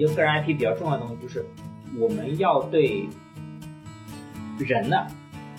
[0.00, 1.44] 觉得个人 IP 比较重要的东西就是
[1.98, 3.06] 我们要对
[4.58, 4.96] 人呢，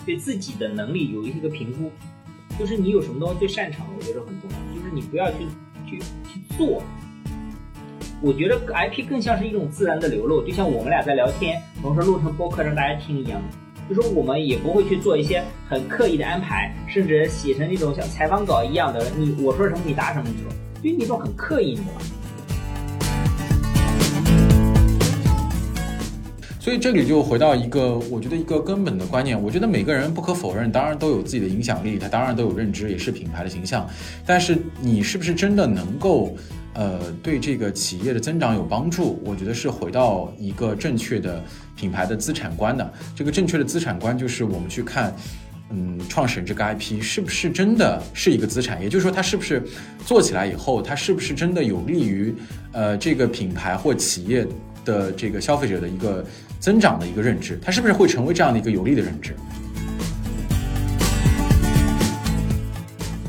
[0.04, 1.90] 对自己的能力有一个评估，
[2.58, 5.38] 就是你有什么东西最擅长，我觉得很重要，就是你不要去
[5.86, 6.82] 去去做。
[8.20, 13.40] 我觉得 IP 更像是一种自然的流露，就像我们俩在聊天，同时录成播客让大家听一样。
[13.90, 22.00] 就是我们也不会去做一些很刻意的安排，甚至写成那种像采访稿一样的，你我说什么你答什么这种，就那种很刻意，你知道吗？
[26.62, 29.42] 所以这里就回到一个，我觉得一个根本的观念。
[29.42, 33.84] 我觉得每个人不可否认，当然都有自己的影响力，他当然都有认知，也是品牌的形象。
[34.24, 36.36] 但是你是不是真的能够，
[36.74, 39.20] 呃，对这个企业的增长有帮助？
[39.24, 41.42] 我觉得是回到一个正确的
[41.74, 42.92] 品牌的资产观的。
[43.16, 45.12] 这个正确的资产观就是我们去看，
[45.70, 48.80] 嗯，创始人这个 IP 是不是真的是一个资产？
[48.80, 49.60] 也就是说，它是不是
[50.06, 52.32] 做起来以后，它是不是真的有利于，
[52.70, 54.46] 呃，这个品牌或企业
[54.84, 56.24] 的这个消费者的一个。
[56.62, 59.34] 增长的一个认知，它是不是会成为这样的一个有利的认知？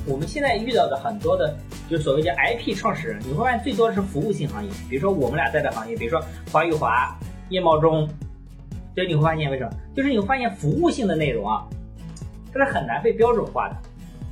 [0.06, 1.58] 我们现在遇到的很多的，
[1.90, 7.18] 就所谓叫 IP 创始人，你会发现最多的是服务性行业，比如说我们俩在的行业，比如说华玉华、
[7.50, 8.08] 叶茂中，
[8.94, 9.72] 所以你会发现为什么？
[9.96, 11.66] 就是你会发现服务性的内容啊，
[12.54, 13.76] 它是很难被标准化的，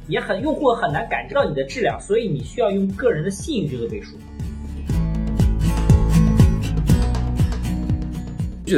[0.07, 4.15] 也很用户很难感知到你的质量，所以你需要用个人的信誉去做背书。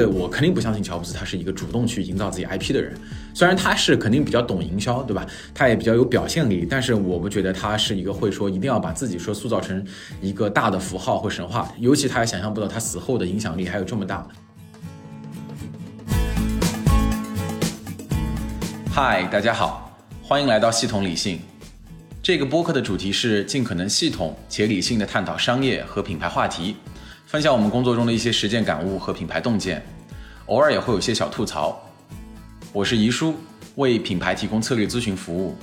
[0.05, 2.94] 我肯定不相信乔布斯他是一个主动去营造自己 IP 的人，
[3.33, 5.25] 虽然他是肯定比较懂营销，对吧？
[5.53, 9.86] 他也比较有表现力，但是我不觉得他是一个会说一定要把自己说塑造成
[10.21, 14.27] 一个大的符号或神话，尤其他也想象不到他死后的影响力还有这么大。
[18.91, 21.39] 嗨，大家好，欢迎来到系统理性。
[22.21, 26.77] 这个播客的主题是尽可能系统且理性的探讨商业和品牌话题。
[27.34, 29.83] 分享我们工作中的一些实践感悟和品牌洞见，
[30.45, 31.82] 偶尔也会有些小吐槽。
[32.71, 33.33] 我是怡叔，
[33.73, 35.55] 为品牌提供策略咨询服务。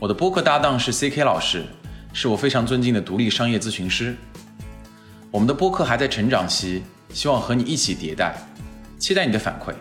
[0.00, 1.64] 我的播客搭档是 CK 老师，
[2.12, 4.16] 是我非常尊敬的独立商业咨询师。
[5.30, 8.34] 我们的播客还在成长期，希望和你一起迭代，
[8.98, 9.72] 期待你的反馈。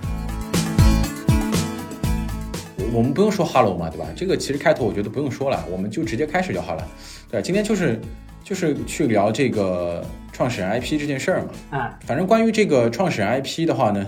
[2.94, 4.06] 我们不用说 Hello 嘛，对吧？
[4.16, 6.88] 这个其实开头我觉得不用说了，我们就直接开始就好了。
[7.32, 8.00] 对，今天就是。
[8.44, 11.50] 就是去聊这个创始人 IP 这件事儿嘛。
[11.70, 14.06] 啊，反正关于这个创始人 IP 的话呢，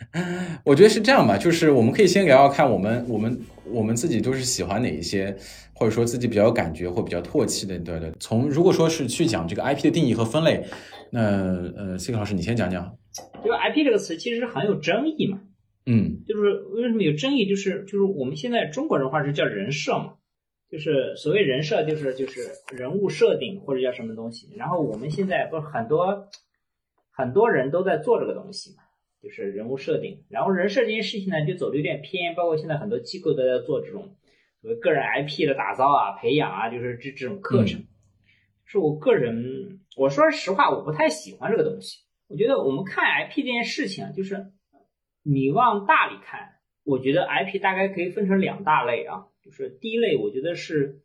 [0.66, 5.34] 我觉得是这样吧，就是我们可以先聊聊看，我们我们我们自己都是喜欢哪一些，
[5.72, 8.12] 或者说自己比较有感觉或比较唾弃的，对对。
[8.20, 10.62] 从如果说是去讲这个 IP 的定义和分类，
[11.10, 11.20] 那
[11.74, 12.94] 呃，C 克老师你先讲讲。
[13.42, 15.40] 这个 IP 这个词其实很有争议嘛。
[15.86, 17.48] 嗯，就是为什么有争议？
[17.48, 20.12] 就是就是我们现在中国人话是叫人设嘛。
[20.72, 22.40] 就是所谓人设，就是就是
[22.74, 24.48] 人物设定或者叫什么东西。
[24.56, 26.28] 然后我们现在不是很多
[27.10, 28.82] 很多人都在做这个东西嘛，
[29.22, 30.24] 就是人物设定。
[30.30, 34.16] 然后人设这件事情呢，就走的有点偏，包括现在很多机构都在做这种
[34.62, 37.84] 所谓个人 IP 的打造啊、培养啊，就是这这种课程。
[38.64, 41.98] 是我个人，我说实话，我不太喜欢这个东西。
[42.28, 44.46] 我觉得我们看 IP 这件事情啊，就是
[45.22, 49.26] 你往大里看，我觉得 IP 大概可以分成两大类啊。
[49.44, 51.00] 就是第一类，我觉得是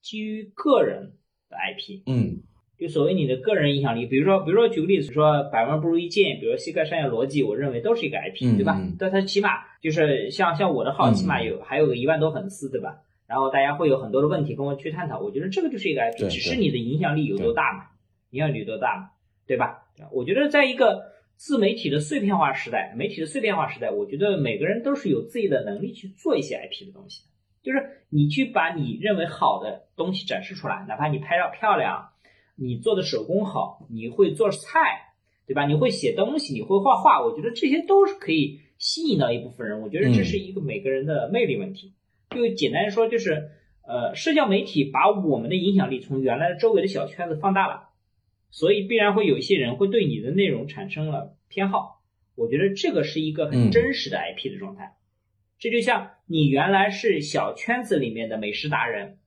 [0.00, 1.12] 基于个人
[1.48, 2.42] 的 IP，嗯，
[2.78, 8.80] 就所谓你的个人影响力，比如说，比如说举个例子，说百万不如一见，比如说西客商业逻辑，我认为都是一个 IP，对吧？
[8.98, 9.50] 但它起码
[9.82, 13.02] 就是像像我的号，起码有还有个一万多粉丝，对吧？
[13.26, 17.86] 然后大家会有很多的问题跟我去探讨，我觉得这个就是一个 IP，只是你的影响力有多大嘛？
[18.30, 19.10] 影响力有多大嘛？
[19.46, 19.82] 对吧？
[20.12, 27.22] 我觉得在一个自媒体的碎片化时代，媒体的碎片化时代，我觉得每个人都是有自己的能力去做一些 IP 的东西。
[27.64, 32.10] 就是你去把你认为好的东西展示出来，哪怕你拍照漂亮，
[32.54, 35.14] 你做的手工好，你会做菜，
[35.46, 35.66] 对吧？
[35.66, 39.80] 你会写东西，你会画画，我觉得这些都是可以吸引到一部分人。
[39.80, 41.94] 我觉得这是一个每个人的魅力问题。
[42.30, 43.50] 就简单说，就是
[43.86, 47.88] 呃，社交媒体把我们的影响力从原来的周围的小圈子放大了，
[48.50, 52.02] 所以必然会有一些人会对你的内容产生了偏好。
[52.34, 54.96] 我觉得这个是一个很真实的 IP 的状态。
[55.58, 59.18] 这就像你原来是小圈子里面的美食达人，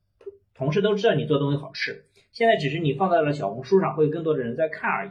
[0.52, 5.10] 同事都知道你做东西好吃，现在只是你放在了小红书上，会有更多的人在看而已。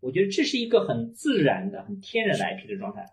[0.00, 3.06] 我觉得这是一个很自然的、很天然的 IP 的状态。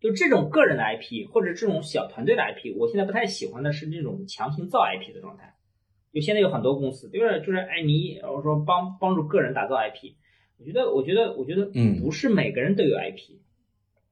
[0.00, 5.54] 就这种个人的 IP 或者这种小团队的 IP，我现在不太喜欢的是那种强行造 IP 的状态。
[6.10, 10.14] 就现在有很多公司，就是就是哎，你我说帮帮助个人打造 IP，
[10.58, 13.40] 我觉得我觉得我觉得嗯，不是每个人都有 IP。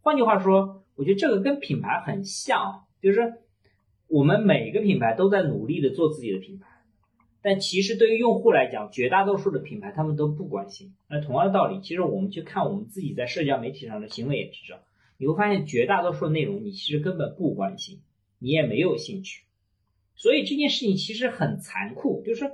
[0.03, 0.80] 换句话说。
[1.01, 3.33] 我觉得这个跟品牌很像，就是
[4.07, 6.67] 我们每个品牌都在努力的做自己的品牌，
[7.41, 10.93] 但其实对于用户来讲，绝大多数的品牌他们都不关心。
[11.09, 14.79] 那同样的道理，其实我们去看我们自己在社交媒体上的行为也知道，
[15.17, 18.03] 你会发现绝大多数内容你其实根本不关心，
[18.39, 19.45] 你也没有兴趣。
[20.17, 22.45] 所以这件事情其实很残酷，就是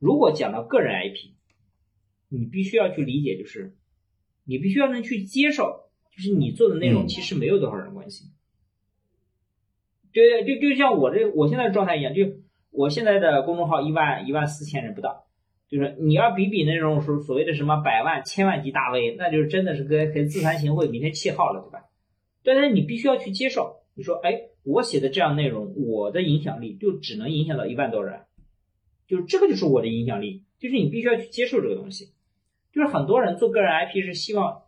[0.00, 1.30] 如果讲到个人 IP，
[2.28, 3.76] 你必须要去理解，就是
[4.42, 5.83] 你必须要能去接受，
[6.16, 8.28] 就是你做的内容其实没有多少人关心。
[10.12, 12.22] 对对，就就像我这我现在状态一样，就。
[12.76, 15.28] 我现在的公众号一万一万四千人不到，
[15.68, 21.84] 就是你要比比那种所所谓的什么百万、千万级大 V，那就是真的是跟跟自惭形秽、明天弃号了，对吧？
[22.42, 28.22] 但是你必须要去接受，你说，哎，我写的这样内容，我的影响力就只能影响到一万多人，
[29.06, 32.06] 就是这个就是我的影响力，就是你必须要去接受这个东西。
[32.72, 34.62] 就是很多人做个人 IP 是希望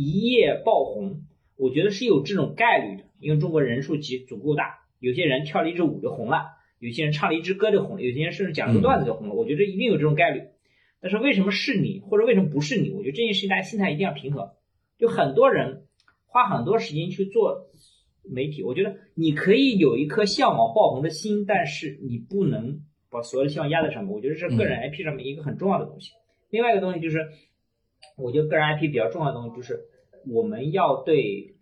[0.00, 1.22] 一夜爆红，
[1.56, 6.52] 我觉得是有这种概率的，因为中国人数集足够大，有些人跳了一支舞就红了。
[6.78, 9.34] 有些人唱了一支歌就红了，有些人甚至讲了个段子就红了。
[9.34, 10.42] 我觉得一定有这种概率，
[11.00, 12.92] 但是为什么是你，或者为什么不是你？
[12.92, 14.48] 我觉得这件事情大家心态一定要平衡。
[14.98, 15.88] 就很多人
[16.26, 17.66] 花很多时间去做
[18.22, 24.12] 媒体，我觉得你可以有一颗向往爆红的心，但是你不能把所有的希望压在上面。
[24.12, 26.12] 我觉得是个人 IP 上面一个很重要的东西。
[26.50, 27.18] 另外一个东西就是，
[28.16, 29.80] 我觉得个人 IP 比较重要的东西就是
[30.26, 31.56] 我们要对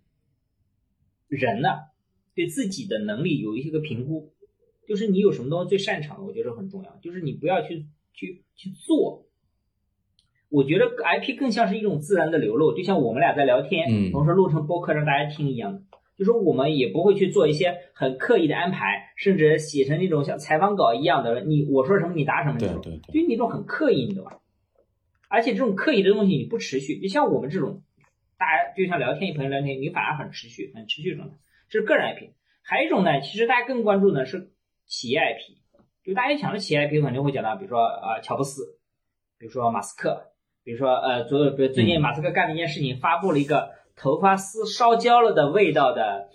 [1.29, 1.69] 人呢，
[2.35, 4.33] 对自己的能力有一些个评估。
[4.89, 6.97] 就是你有什么东西最擅长的，我觉得很重要。
[7.03, 9.27] 就是你不要去去去做，
[10.49, 15.83] 我觉得 IP 更像是一种自然的流露，就像我们俩在聊天，嗯，同时录成播客让大家听一样的。
[16.17, 24.39] 就是我们也不会去做一些很刻意的安排，甚至写成那种像采访稿一样的，你我说什么你答什么，对对对，就那种很刻意，你懂吧？
[25.29, 27.83] 而且这种刻意的东西你不持续，你像我们这种，
[28.39, 31.35] 大家就像聊天，朋友聊天，你反而很持续，很持续状态，
[31.69, 32.31] 这是个人 IP。
[32.63, 34.53] 还有一种呢，其实大家更关注的是。
[34.89, 35.59] 企业 IP，
[36.05, 38.79] 就大家讲的企业 IP 肯定会讲到，比如说呃乔布斯，
[39.37, 40.29] 比如说马斯克，
[40.63, 46.29] 比如说呃昨比如最近马斯克干了一件事情，发布了一个头发丝烧焦了的味道的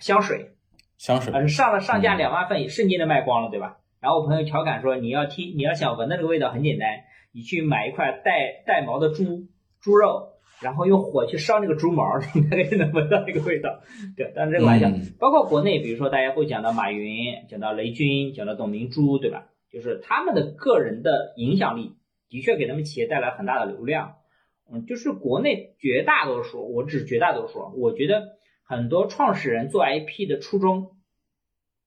[0.00, 0.56] 香水，
[0.98, 3.78] 香水，呃上了上架两万份，瞬间就卖光了，对吧？
[4.00, 6.88] 然后我朋友调侃说，你要听你要想闻那个味道很简单，
[7.32, 9.48] 你去买一块带带毛的猪
[9.80, 10.28] 猪肉。
[10.60, 12.04] 然后用火去烧那个猪毛，
[12.34, 13.80] 你 大概就能闻到那个味道。
[14.14, 19.46] 对，但是这个玩笑，包括国内，比如说大家会讲到马云，讲到雷军，讲到董明珠，对吧？
[19.72, 21.94] 就是他们的个人的影响力，
[22.28, 24.16] 的确给他们企业带来很大的流量。
[24.70, 28.24] 嗯，就是国内绝大多数，我指绝大多数，我觉得
[28.62, 30.90] 很多创始人做 IP 的初衷，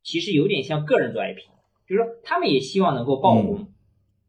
[0.02, 1.38] 其实有点像个人做 IP，
[1.88, 3.68] 就是说他们也希望能够爆红，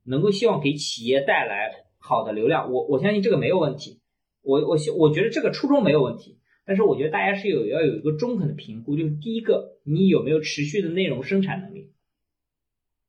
[0.05, 2.71] 能够希望给企业带来好的流量。
[2.73, 4.01] 我我相信这个没有问题。
[4.43, 11.93] 我我我觉得这个初衷没有问题，但是我觉得大家是有要有一个中肯的评估，就是第一个，你有没有持续的内容生产能力？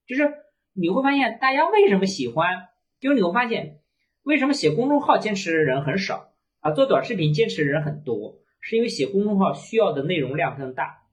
[0.08, 0.24] 就是
[0.74, 2.70] 你会发现大家为什么喜欢，
[3.02, 3.80] 就是你会发现
[4.24, 6.30] 为什么写公众号坚持的人很少
[6.62, 11.05] 啊，做短视频坚持的人很多，是因为写公众号需要的内容量更大，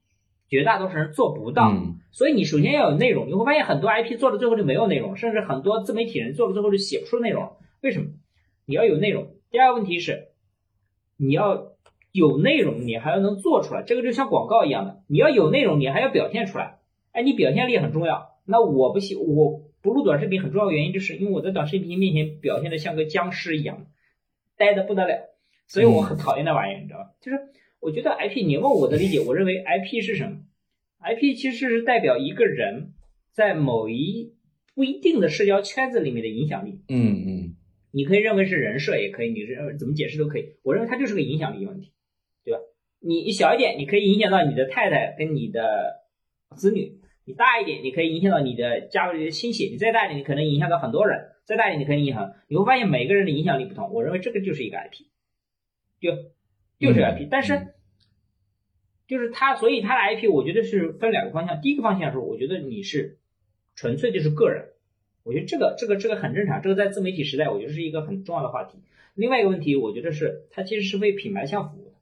[0.53, 1.73] 绝大多数人做不到，
[2.11, 8.09] 所以你首先要有内容，你会发现很多 IP 做到最后就没有内容，甚至很多自媒体人做到最后就写不出内容，为什么？
[8.67, 9.29] 你要有内容。
[9.51, 10.29] 第二个问题是，
[11.17, 11.73] 你要
[12.13, 13.83] 有内容，你还要能做出来。
[13.83, 16.81] 这个就像广告一样的，你要有内容，你还要表现出来。
[17.13, 18.37] 哎，你表现力很重要。
[18.45, 23.87] 那我不喜，我不录短视频很重要的原因，就是因为我在短视频面前表现的像个僵尸一样，
[24.59, 25.31] 呆的不得了，
[25.67, 27.07] 所以我很讨厌那玩意儿，你知道吧？
[27.23, 27.39] 就是
[27.81, 30.37] 我觉得 IP，你问我的理解，我认为 IP 是什么
[31.03, 32.93] ？IP 其实是代表一个人
[33.33, 34.35] 在某一
[34.75, 36.81] 不一定的社交圈子里面的影响力。
[36.89, 37.57] 嗯嗯。
[37.95, 40.55] 你可以认为是人设，也可以，你认为怎么解释都可以。
[40.63, 41.93] 我认为它就是个影响力问题，
[42.43, 42.61] 对吧？
[43.01, 46.07] 你小一点，你可以影响到你的太太跟你的
[46.57, 52.33] 子女；你大一点，你可以影响到你的家里的亲戚；你再大一点，你可能影响到很多人；再大一点，你可以影响。
[52.49, 53.93] 你会发现每个人的影响力不同。
[53.93, 55.05] 我认为这个就是一个 IP，
[56.01, 56.13] 就
[56.79, 57.29] 就是 IP。
[57.31, 57.75] 但是
[59.13, 61.61] 就是它，所以它的 IP，我觉得是分两个方向。
[61.61, 63.19] 第一个方向是，我觉得你是
[63.75, 64.71] 纯粹就是个人。
[65.23, 68.79] 我觉得这个这个这个很正常，这个在自媒体时代，我觉得是一个很重要的话题。
[69.15, 71.97] 另外一个问题，我觉得是它其实是为品牌向服务的，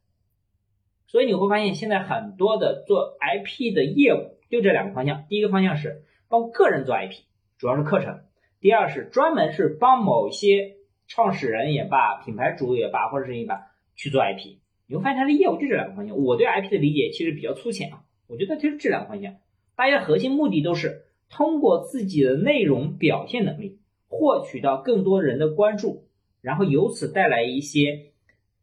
[1.09, 5.25] 所以你会发现现在很多的做 IP 的业务就这两个方向。
[5.29, 7.25] 第一个方向是帮个人做 IP，
[7.59, 8.21] 主要是课程；
[8.61, 10.77] 第二是专门是帮某些
[11.09, 14.60] 创始人也罢、品牌主也罢或者是一般去做 IP。
[14.91, 16.19] 你会发现它的业务就这两个方向。
[16.19, 19.37] 我对 IP 的理解其实比较粗浅啊，我觉得就是这两个方向，
[19.77, 21.07] 大家核心目的都是。
[21.33, 23.79] 通过自己的内容表现能力，
[24.09, 26.09] 获取到更多人的关注，
[26.41, 28.11] 然后由此带来一些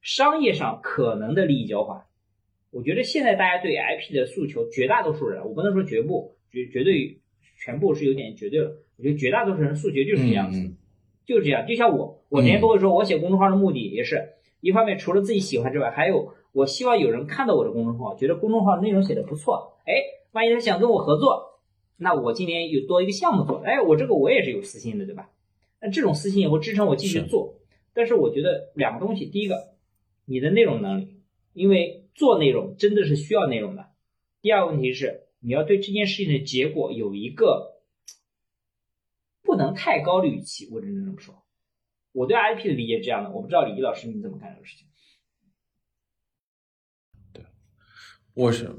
[0.02, 2.02] 商业上可能的利益交换。
[2.72, 7.22] 我觉得现在大家对 IP 的诉求，绝大多数人，我不能说绝不绝绝对
[7.58, 8.84] 全部是有点绝对了。
[8.98, 10.74] 我觉得绝大多数人诉求就是这样子，
[11.26, 11.66] 就是这样。
[11.66, 19.94] 就像我，我之前都会说，我写公众号的目的也是一方面，除了自己喜欢之外，还有我希望有人看到我的公众号，觉得公众号内容写的不错，哎，
[20.32, 21.60] 万一他想跟我合作，
[21.98, 25.30] 那我今年有多一个项目做，哎，我这个我也是有私心的，对吧？
[25.80, 27.60] 那这种私心也会支撑我继续做。
[27.94, 29.76] 但是我觉得两个东西，第一个，
[30.26, 31.22] 你的内容能力，
[31.54, 33.84] 因为做内容真的是需要内容的；
[34.42, 37.76] 第二个问题是，你要对这件事情的结果有一个。
[39.44, 41.34] 不能太高的预期，我只能这么说。
[42.12, 44.88] 我对 IP 的理解是这样的，我不知道李毅老师你怎么看这个事情。
[47.34, 47.44] 对，
[48.34, 48.72] 我是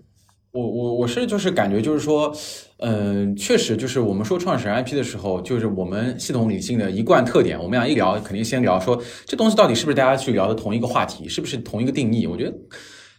[0.51, 2.35] 我我我是就是感觉就是说，
[2.79, 7.57] 嗯，确实就是我们说创始人 IP 的时候，就是我们系统理性的一贯特点。
[7.59, 12.27] 我们俩一聊，肯定先聊说这东西到底是不是大家去聊的同一个话题，是不是同一个定义？
[12.27, 12.57] 我觉得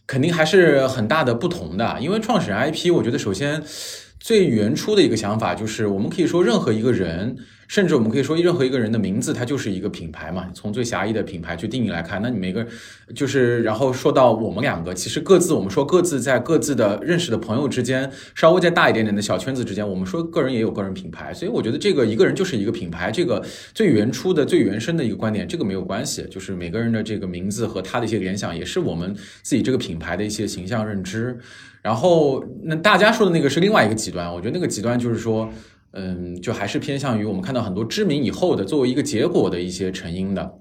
[0.06, 2.00] 肯定还是很大的不同的。
[2.02, 3.64] 因为创始人 IP，我觉得首先。
[4.22, 7.38] 最原初的一个想法就是，我们可以说任何一个人。
[7.70, 10.50] 甚至我们可以说，任何一个人的名字，它就是一个品牌嘛。
[10.56, 12.66] 从最狭义的品牌去定义来看，那你每个
[13.14, 21.32] 就是，然后说到我们两个，其实各自我们说各自在各自的认识的朋友之间，稍微再大一点点的小圈子之间，我们说个人也有个人品牌。
[21.32, 23.46] 所以我觉得这个一个人就是一个品牌，这个
[23.76, 26.26] 最原初的、最原生的一个观点，这个没有关系。
[26.32, 31.38] 就是每个人的这个名字和他的一些联想，也是我们自己这个品牌的一些形象认知。
[31.84, 35.48] 然后那大家说的那个是另外一个极端，我觉得那个极端就是说。
[35.94, 40.54] 嗯，就还是偏向于我们看到很多知名以后的作为一个结果的一些成因的，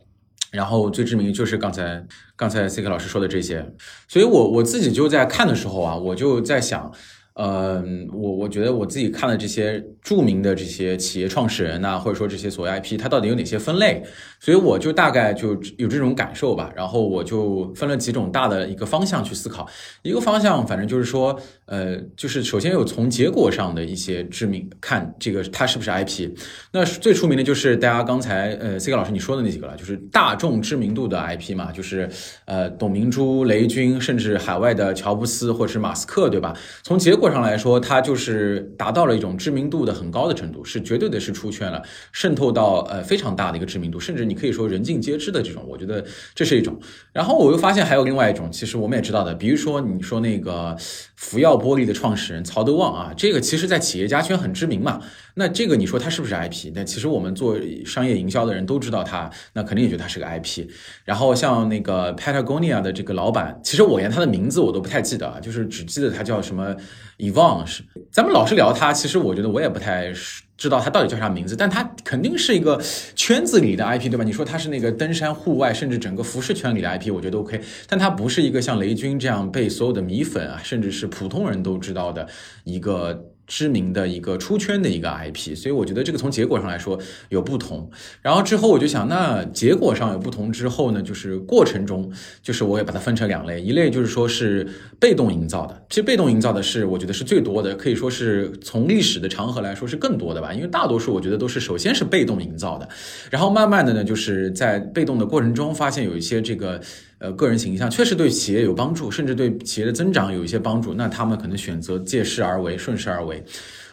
[0.51, 2.07] 然后最知名就是刚才
[2.37, 3.73] 刚才 C K 老师说的这些，
[4.09, 6.93] 所以我我自己就在看的时候啊，我就在想。
[7.41, 14.03] 嗯，我我觉得我自己看了这些著名的这些企业创始人呐，或者说这些所谓 IP，它到底有哪些分类？
[14.41, 16.73] 所以我就大概就有这种感受吧。
[16.75, 19.69] 然后我就分了几种大的一个方向去思考。
[20.03, 26.31] 一个方向，反正就是说，呃，就是首先有从结果上的一些知名看这个它是不是 IP。
[26.73, 32.09] 那最出名的就是大家刚才呃 C 哥老师你说的那几个了，就是大众知名度的 IP 嘛，就是
[32.47, 36.53] 呃董明珠、雷军，甚至海外的乔布斯或者是马斯克，对吧？
[36.83, 37.28] 从结果。
[37.33, 41.83] 上来说，它就是达到了一种知名度的很高的程度，是绝对的是出圈了，
[42.13, 46.05] 渗透到呃非常大的一个知名度，甚至你可以说人尽皆知的这种，我觉得
[46.35, 46.79] 这是一种。
[47.13, 50.77] 然后我又发现还有另外一种，其实我们也知道的，比如说你说那个
[51.17, 55.01] 福耀玻璃的创始人曹德旺啊，这个其实在企业家圈很知名嘛。
[55.39, 56.73] 那这个你说他是不是 IP？
[56.75, 60.67] 那其实我们做商业营销的人都知道他，那肯定也觉得他是个 IP。
[61.05, 66.75] 然后像那个 Patagonia 的这个老板，其实我连他的名字我都不太记得，就是只记得他叫什么
[67.19, 67.65] Evan。
[67.65, 70.13] 是咱们老是聊他，其实我觉得我也不太
[70.57, 72.83] 知道他到底叫啥名字，但他肯定是一个
[73.15, 74.25] 圈子里的 IP，对吧？
[74.25, 77.61] 你说他是那个登山户外，甚至整个服饰圈里的 IP，我觉得 OK。
[77.87, 82.29] 但他不是一个像雷军这样被所有的米粉啊，甚至是普通人都知道的
[82.65, 83.25] 一个。
[83.49, 86.97] 知名的一个出圈的一个 IP，所以我觉得这个从结果上来说
[87.31, 87.91] 有不同。
[88.23, 92.13] 然后之后我就想，那结果上有不同之后呢，就是过程中，
[92.43, 94.69] 就是我也把它分成两类，一类就是说是
[95.01, 95.83] 被动营造的。
[95.89, 100.53] 其实被动营造的是我觉得是最多的，可以说是从历史的长河来说是更多的吧。
[100.53, 102.89] 因为大多数我觉得都是首先是被动营造的，
[103.31, 106.79] 然后慢慢的呢，就是在被动的过程中发现有一些这个。
[107.19, 110.95] 呃，个人形象确实对企业有帮助，甚至对企业的增长有一些帮助。
[110.95, 113.43] 那他们可能选择借势而为，顺势而为。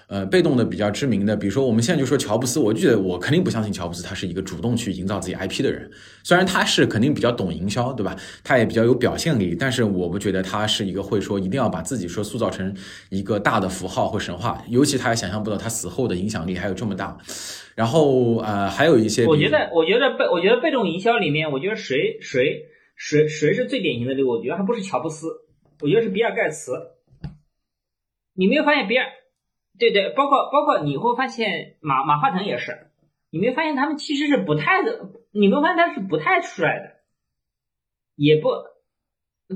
[0.07, 5.89] 呃，被动的比较知名的，比如说我们现在就说乔布斯，我就觉得我肯定不相信乔布斯他是一个主动去营造自己 IP 的人。
[6.21, 8.15] 虽然他是肯定比较懂营销，对吧？
[8.43, 12.71] 他也比较有表现力，但是我不觉得他是一个会说一定要把自己说塑造成
[13.09, 14.63] 一个大的符号或神话。
[14.69, 17.17] 尤其他也想象不到他死后的影响力还有这么大。
[17.73, 22.67] 然后呃，还有一些，我觉得，我觉得被我觉得被动营销里面，我觉得谁谁。
[22.95, 24.29] 谁谁是最典型的这个？
[24.29, 25.27] 我觉得还不是乔布斯，
[25.81, 26.71] 我觉得是比尔盖茨。
[28.33, 29.05] 你没有发现比尔？
[29.77, 32.87] 对对，包括包括你会发现马马化腾也是。
[33.29, 35.11] 你没有发现他们其实是不太的？
[35.31, 36.95] 你没有发现他是不太帅的？
[38.15, 38.49] 也不，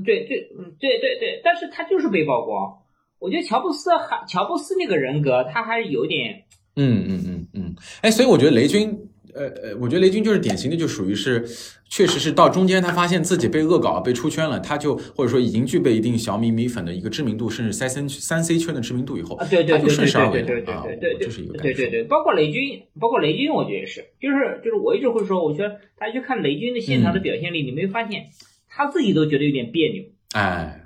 [0.04, 2.82] 对对对对对，但是他就是被曝光。
[3.18, 6.44] 我觉得乔布斯还乔布斯那个人格，他还是有点……
[6.76, 9.09] 嗯嗯嗯嗯，哎，所以我觉得雷军。
[9.34, 11.44] 呃呃，我觉得雷军就是典型的，就属于是，
[11.88, 28.26] 确实是到中间他发现自己被恶搞、被出圈了，他就或者说已经具备一定小米米粉的一个知名度，甚至三 C 三 C 圈的知名度以后，对对对对对对对对，这是一个对对对，包括雷军，包括雷军，我觉得也是，就是就是我一直会说，我觉得大家去看雷军的现场的表现力，你没发现
[28.68, 30.79] 他自己都觉得有点别扭，哎，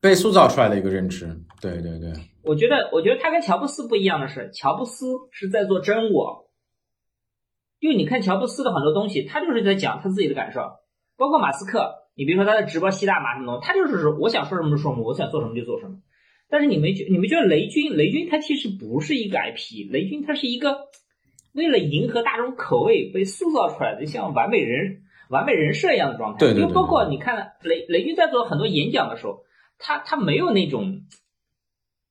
[0.00, 1.26] 被塑造出来的一个认知，
[1.60, 2.12] 对对对。
[2.44, 6.48] 我觉得，我觉得他跟乔布斯不一样的是，乔布斯是在做真我。
[7.80, 10.60] 就你看乔布斯的很多东西，他就是在讲他自己的感受。
[11.16, 15.96] 包括马斯克，你比如说他在直播吸大麻什么东西，他就是说我想说什么就说什么，我想做什么就做什么。
[16.48, 20.78] 但是你们觉你们觉得雷军雷军他其实不是一个 IP，雷军他是一个
[21.52, 26.38] 为了迎合大众口味被塑造出来的像完美人完美人设一样的状态。
[26.38, 26.62] 对对对。
[26.62, 29.42] 因为包括你看雷雷军在做很多演讲的时候，
[29.78, 31.00] 他他没有那种。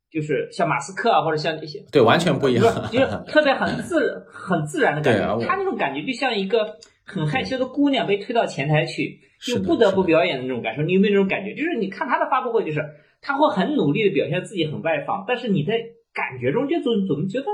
[0.10, 5.46] 就是像马斯克啊，或者像一些对，完全不一样，就是特别很自 很自然的感觉。
[5.46, 10.82] 他那种感觉就像一个很害羞的姑娘被推到前台去，就不得不表演的那种感受。
[10.82, 11.54] 你有没有那种感觉？
[11.56, 12.82] 就是你看他的发布会，就是
[13.22, 15.74] 他会很努力的表现自己很外放，但是你在
[16.14, 17.46] 感觉中就总总觉得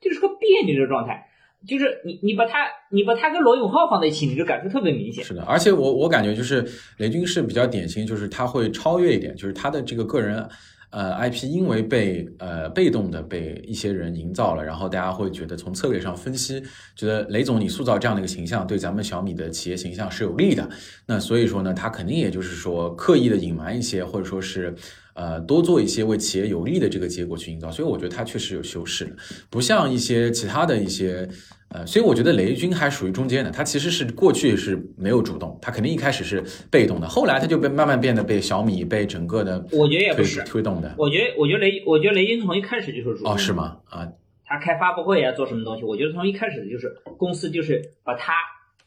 [0.00, 1.28] 就是个别扭的状态。
[1.66, 5.24] 就是你你把他你把他跟罗永浩放在一起，你就感受特别明显。
[5.24, 6.66] 是的，而且我我感觉就是
[6.98, 10.48] 雷军是比较典型，就是他会超越一点，就是他的这个个人。
[10.90, 16.62] 呃，IP 因为被呃被动的被一些人营造了，然后大家会觉得从策略上分析，
[16.96, 20.66] 觉得雷总你塑造这样的一个形象，对咱们小米的企业形象是有利的。
[21.04, 24.74] 那所以说呢，他肯定也就是说刻意的隐瞒一些，或者说是
[25.18, 27.70] 呃多做一些为企业有利的这个结果去营造。
[27.70, 29.16] 所以我觉得他确实有修饰的，
[29.50, 31.28] 不像一些其他的一些。
[31.70, 40.94] 呃，所以我觉得雷军还属于中间的，他其实是过去是没有主动，他肯定一开始是被动的，后来他就被慢慢变得被小米被整个的，我觉得也不是推动的。
[40.96, 43.34] 我觉得，我觉得雷，我觉得雷军从一开始就是主动。
[43.34, 43.76] 哦，是吗？
[43.90, 44.08] 啊，
[44.46, 45.84] 他开发布会啊，做什么东西？
[45.84, 48.32] 我觉得从一开始就是公司就是把他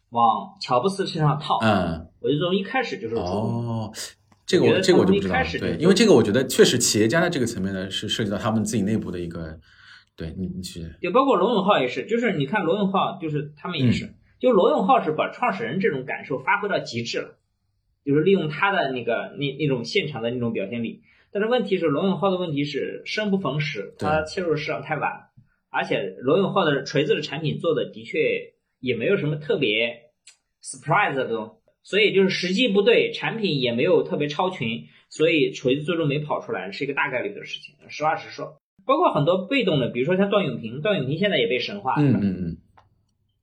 [0.10, 1.60] 往乔布斯身上套。
[1.62, 3.92] 嗯，我觉得从一开始就是哦，
[4.52, 5.46] 这个我这个我就不知道了。
[5.60, 9.60] 对，因为这个我觉得确实企业家的这个层面呢，是涉及到他们自己内部的一个。
[10.18, 17.40] 对你，你去就包括罗永浩也是，就是你看罗永浩，就是他们也是，就罗永浩是把创始人这种感受发挥到极致了，
[18.06, 21.02] 就是利用他的那个那那种现场的那种表现力。
[21.32, 25.12] 但是问题是，罗永浩的问题是生不逢时，他切入市场太晚，
[25.70, 30.12] 而且罗永浩的锤子的产品做的的确也没有什么特别
[30.62, 38.58] surprise 的这种，所以就是时机不对，产品也没有特别超群，所以锤子最终没跑出来，是一个大概率的事情，实话实说。
[38.86, 42.58] 包括很多被动的，比如说像段永平，段永平现在也被神化，嗯嗯嗯。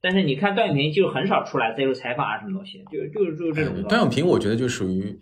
[0.01, 3.83] 但是你看段永平就很少出来接受采访啊，什么东西，就就就这种。
[3.83, 5.19] 段永平我觉得就属于。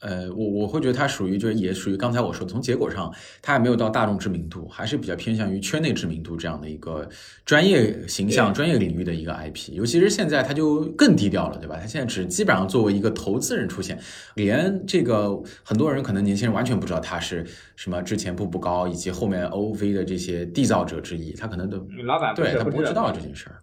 [0.00, 7.08] 呃，我我会觉得它属于就是也属于刚才我说的，从结果上它还没有到大众知名度，还是比较偏向于圈内知名度这样的一个
[7.44, 9.72] 专业形象、专业领域的一个 IP。
[9.72, 11.76] 尤其是现在它就更低调了，对吧？
[11.80, 13.98] 它现在只基本上作为一个投资人出现，
[14.34, 23.56] 连这个很多人可能年轻人完全不知道他是什么之前步步高以及后面 OV 的这些缔造者之一，他可能都老板对他不知道这件事儿。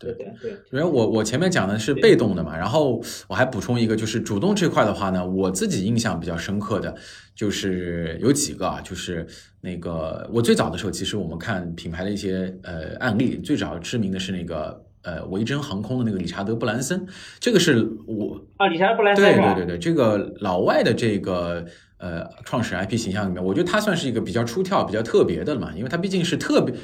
[0.00, 6.94] 对对对，因为我我前面讲的是被动的嘛，然后我还补充一个，就是主动这块的话呢，我自己印象比较深刻的，
[7.34, 9.26] 就是有几个啊，就是
[9.60, 17.06] 那个我最早的时候，其实我们看品牌的一些呃案例，最早知名的是那个呃维珍航空的那个理查德布兰森，
[17.38, 21.66] 这个是我啊，理查德布兰森对对对对，这个老外的这个。
[22.00, 26.74] 呃，创始人 IP 形象里面，我觉得他算是一个比较出挑、比较特别的了嘛，因为他毕竟是特别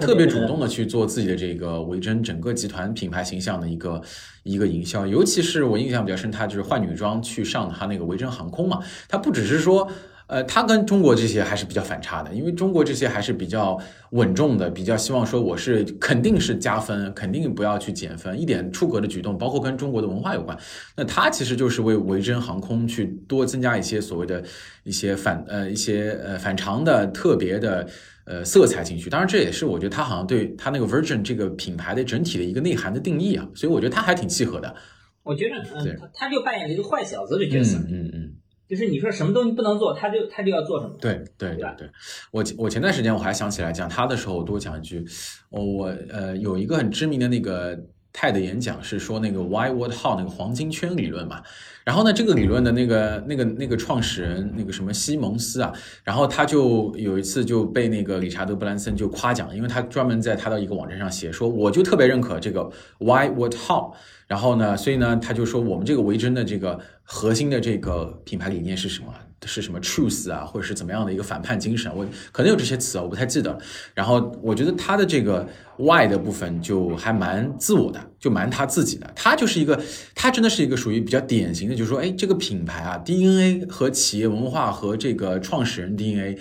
[0.00, 4.00] 特别主动的去做自己的这个维珍整个集团品牌形象的一个
[4.44, 9.90] 一个营销，尤其是我印象比较深，他就是换女装去上他那个维珍航空嘛，他不只是说。
[10.32, 13.78] 呃，它跟中国这些还是比较反差的，因为中国这些还是比较
[14.12, 20.56] 稳重的，比较希望说我是肯定是加分，肯定不要去减分，一点出格的举动，包括跟中国的文化有关。
[20.96, 24.42] 那它其实就是为维珍航空去多增加一些所谓的
[24.84, 27.86] 一些反呃一些呃反常的特别的
[28.24, 29.10] 呃色彩进去。
[29.10, 34.74] 当然，这也是我觉得他好像对他那个 Virgin 这个品牌的整体的一个内涵的定义啊，所以我觉得他还挺契合的。
[35.22, 37.76] 我觉得，嗯，他他就扮演了一个坏小子的角色。
[37.76, 38.32] 嗯嗯。
[38.72, 40.94] 就是你说什么东西不能做，他就他就要做什么。
[40.98, 41.90] 对对对对，
[42.30, 45.04] 我我前段时间我还想起来讲他的时候，我多讲一句，
[45.50, 47.78] 我我呃有一个很知名的那个
[48.14, 51.42] 泰的演讲是说那个 Why What How 那个黄金圈理论嘛。
[51.84, 55.70] 然后呢，这个理论的那个那个那个创始人那个什么西蒙斯啊，
[56.02, 63.92] 然后他就有一次就被那个理查德布兰森就夸奖，因为他专门在他的一个网站上写说，我就特别认可这个 Why What How。
[64.32, 69.12] 然后呢，所以呢，他就说我们这个维珍的这个核心的这个品牌理念是什么？
[69.44, 71.94] 是什么 truth 啊，或者是怎么样的一个反叛精神？
[71.94, 73.58] 我可能有这些词啊，我不太记得。
[73.92, 79.12] 然后我觉得他的这个 why 的部分就还蛮自我的，就蛮他自己的。
[79.14, 79.78] 他就是一个，
[80.14, 86.38] 他真的是一个属于比较典型的，就是说，哎，这个品牌啊，DNA 和企业文化和这个创始人 DNA。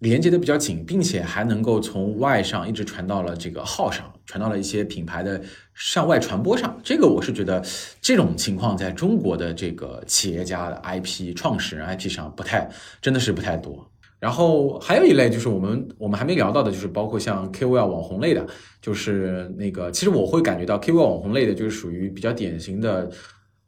[0.00, 5.42] 连接的比较紧，并且还能够从 Y 上一直传到了这个号上，传到了一些品牌的
[5.74, 6.78] 向外传播上。
[6.84, 7.60] 这个我是觉得
[8.00, 12.70] 这种情况在中国的这个企业家的 IP 创始人 IP 上不太，
[13.02, 13.84] 真的是不太多。
[14.20, 18.46] 然后还有一类就是我们我们还没聊到的，就是包括像 KOL 网红类的，
[18.80, 23.10] 就是那个其实我会感觉到 KOL 网红类的，就是属于比较典型的。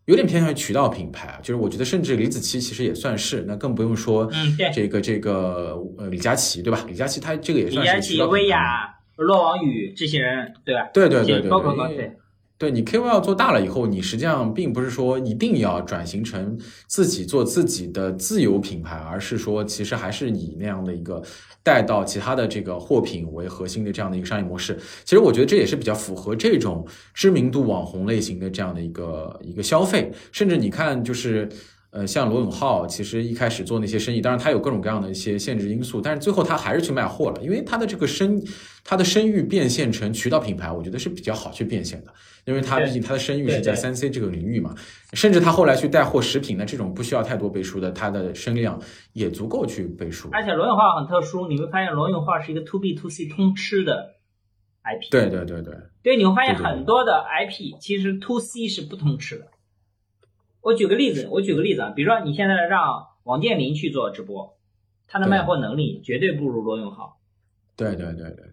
[0.06, 6.84] 有点偏向于渠道品牌啊，就是我觉得甚至李子柒其实也算是，那更不用说嗯，这个这个呃李佳琦对吧？
[6.88, 8.92] 李佳琦他这个也李佳琦、薇娅、
[9.22, 10.90] 骆王宇这些人对吧？
[10.92, 12.12] 对对对对，包括对。
[12.58, 16.56] 对你 KOL 做大了以后，你实际上并不是说一定要转型成
[16.86, 21.20] 自己做自己的自有品牌，而是说其实还是以那样的一个
[21.64, 24.78] 带到其他的这个货品为核心的这样的一个商业模式。
[25.02, 30.12] 其实我觉得这也是比较符合这种知名度网红类型的这样的一个一个消费。
[30.30, 31.48] 甚至你看，就是
[31.92, 38.42] 呃，像罗永浩，其实一开始做那些生意，当然他有各种各样的一些限制因素，但是最后他还是去卖货了，因为他的这个声
[38.82, 42.12] 他的声誉变现成渠道品牌，我觉得是比较好去变现的。
[42.46, 44.74] 因为他毕竟他的声誉是在三 C 这个领域嘛，
[45.12, 48.80] 甚至他后来去带货食品的这种不需要太多背书的，他的声量
[49.12, 50.28] 也足够去背书。
[50.32, 54.14] 而且罗永浩很特殊，你会发现罗永浩是一个 To B To C 通吃的
[54.82, 55.10] IP。
[55.10, 55.74] 对对对对。
[56.02, 59.46] 对，你会发现很多的 IP 其实 To C 是不通吃的。
[60.62, 64.56] 我举个例子，我举个例子啊，比如说你现在让王健林去做直播，
[65.06, 67.18] 他的卖货能力绝对不如罗永浩。
[67.76, 68.46] 对对对对。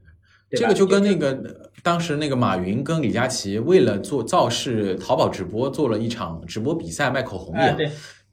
[0.51, 7.77] 这个就跟那个当时那个马云跟李佳琦为了做造势淘宝直播做了一场直播比赛卖口红一样，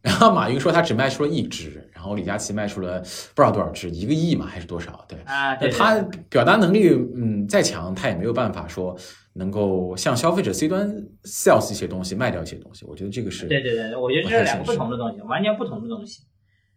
[0.06, 5.04] 然后马云说他只卖出了一只，然后李佳琦卖出了不知道多少只，一个亿嘛还是多少？
[5.08, 8.96] 对啊，他表达能力嗯再强，他也没有办法说
[9.32, 10.88] 能够向消费者 C 端
[11.24, 12.86] sales 一些东西卖掉一些东西。
[12.86, 16.20] 我觉得这个是对对对，我觉得这是两个不同的东西，完全不同的东西。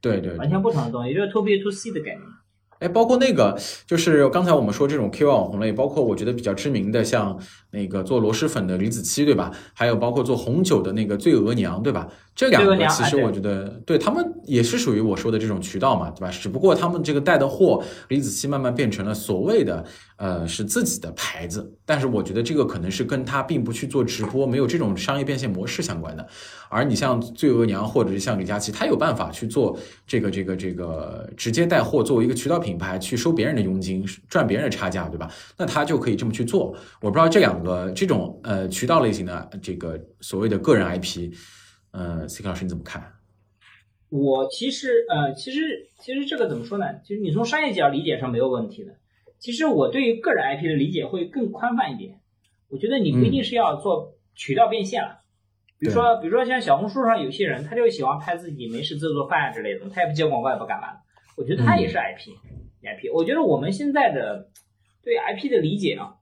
[0.02, 2.22] 对对，完全不同的东西，就是 to B to C 的概念。
[2.80, 7.38] 哎，包括那个，就是刚才我们说这种 KOL 网红类，包括我觉得比较知名的，像
[7.72, 9.52] 那个做螺蛳粉的李子柒，对吧？
[9.74, 12.08] 还有包括做红酒的那个醉额娘，对吧？
[12.39, 16.32] 这两个其实我觉得，对他们也是属于我说的这种渠道嘛，对吧？
[16.32, 19.84] 只不过他们这个带的货，李子柒慢慢变成了所谓的
[20.15, 26.25] 呃是自己的牌子，但是我觉得这个可能是跟他并不去做直播，没有这种商业变现模式相关的。
[26.69, 35.30] 而你像醉额娘或者是像李佳琦，他有办法去做这个这个这个直接带货，作为一个渠道品牌去收别人的佣金，赚别人的差价，对吧？
[35.58, 36.73] 那他就可以这么去做。
[37.02, 41.34] 我不知道这两个这种呃渠道类型的这个所谓的个人 IP。
[41.91, 43.13] 呃，C 老师你怎么看？
[44.10, 46.99] 我其实呃，其实其实这个怎么说呢？
[47.04, 48.95] 其实你从商业角度理解上没有问题的。
[49.38, 52.19] 其实我对于个人 IP 的理解会更宽泛一点。
[52.67, 55.21] 我觉得你不一定是要做渠道变现了。
[55.80, 60.99] 比如说，比如说像小红书上有些人，他就喜欢拍自己没事做做饭啊之类的，他也不接广告，也不干嘛的。
[61.38, 63.13] 我觉得他也是 IP，IP。
[63.13, 64.49] 我觉得我们现在的
[65.02, 66.15] 对 IP 的理解啊，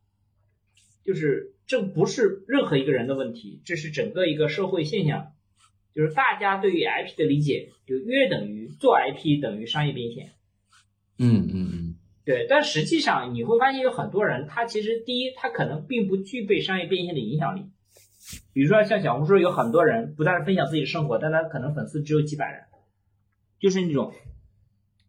[1.03, 5.31] 就是这不是任何一个人的问题，这是整个一个社会现象。
[5.97, 10.29] 就是大家对于 IP 的理解，就约等于做 IP 等于商业变现。
[11.17, 12.45] 嗯嗯嗯，对。
[12.47, 17.63] 但实际上你会发现有很多人，他其实第一，他可能并不具备商业变现的影响力。
[18.53, 22.61] 比如说像小红书有很多人不断分享自己的生活，但他可能粉丝只有几百人，
[23.59, 24.13] 就是那种，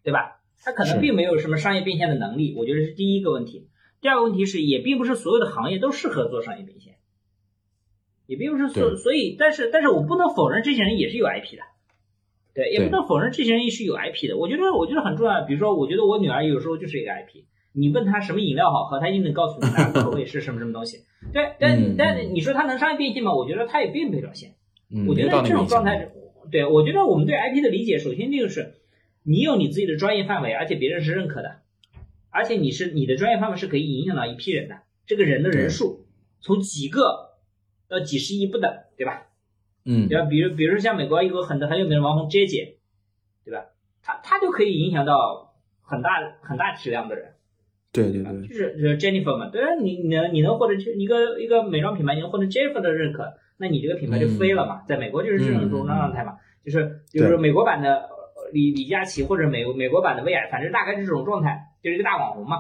[0.03, 0.41] 对吧？
[0.63, 2.55] 他可能并没有什么商业变现的能力。
[2.57, 3.69] 我觉得是第一个问题。
[4.01, 6.95] 第二个问题是，也并不是所有的行业都适合做商业变现。
[8.29, 11.63] 也并不是所所以，但是但是我不能否认这些人也是有 IP 的，
[12.55, 14.37] 对，也不能否认这些人也是有 IP 的。
[14.37, 15.47] 我觉得我觉得很重要。
[15.47, 17.47] 比如说，我觉得我女儿有时候就是一个 IP。
[17.73, 20.99] 你问她什么饮料好喝，她一定能告诉你哪个口味是什么什么东西。
[21.33, 23.35] 对， 但但你说她能商业变现吗？
[23.35, 24.51] 我觉得她也并没表现。
[25.09, 26.11] 我觉得这种状态，
[26.53, 28.75] 对我觉得我们对 IP 的理解，首先就是
[29.23, 31.61] 你有你自己的专业范围，而且别人是认可的，
[32.29, 34.75] 而且你是你的专业范围是可以影响到一批人的。
[35.07, 36.05] 这个人的人数
[36.43, 37.28] 从几个。
[37.89, 39.23] 到几十亿不等，对吧？
[39.85, 40.27] 嗯，对吧？
[40.27, 42.77] 比如，比如像美国一个很很有名的网红 J 姐，
[43.45, 43.65] 对吧？
[44.03, 46.11] 他他就可以影响到很大
[46.43, 47.35] 很大体量的人。
[47.91, 49.75] 对对对，就是就是 Jennifer 嘛，对吧？
[49.81, 54.83] 你你能你能获得一个一个美妆品牌，你能获得 Jennifer 的认可，那你这个品牌就飞了嘛。
[54.87, 58.11] 在美国就是这种这种状态嘛，就是就是美国版的
[58.53, 62.59] 李李佳琦或者美美国版的薇娅，反正大概是这种状态，就是一个大网红嘛。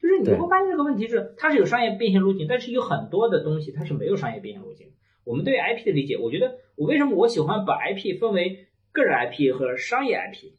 [0.00, 4.88] 就是你会发现这个问题是，它是有商业变现路径，但是有很多的东西它是没有商业变现路径。
[5.24, 10.52] 我们对 IP 的理解，我觉得我为什么我喜欢把 IP 分为个人 IP 和商业 IP？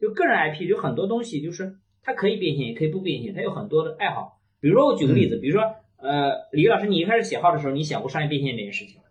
[0.00, 4.38] 就个人 IP 有很多东西，就是它可以变现，也可以不变现，它有很多的爱好。
[4.60, 5.62] 比如说我举个例子，比如说
[5.96, 9.02] 呃，李老师，你一开始写号的时候，你想过商业变现这件事情吗？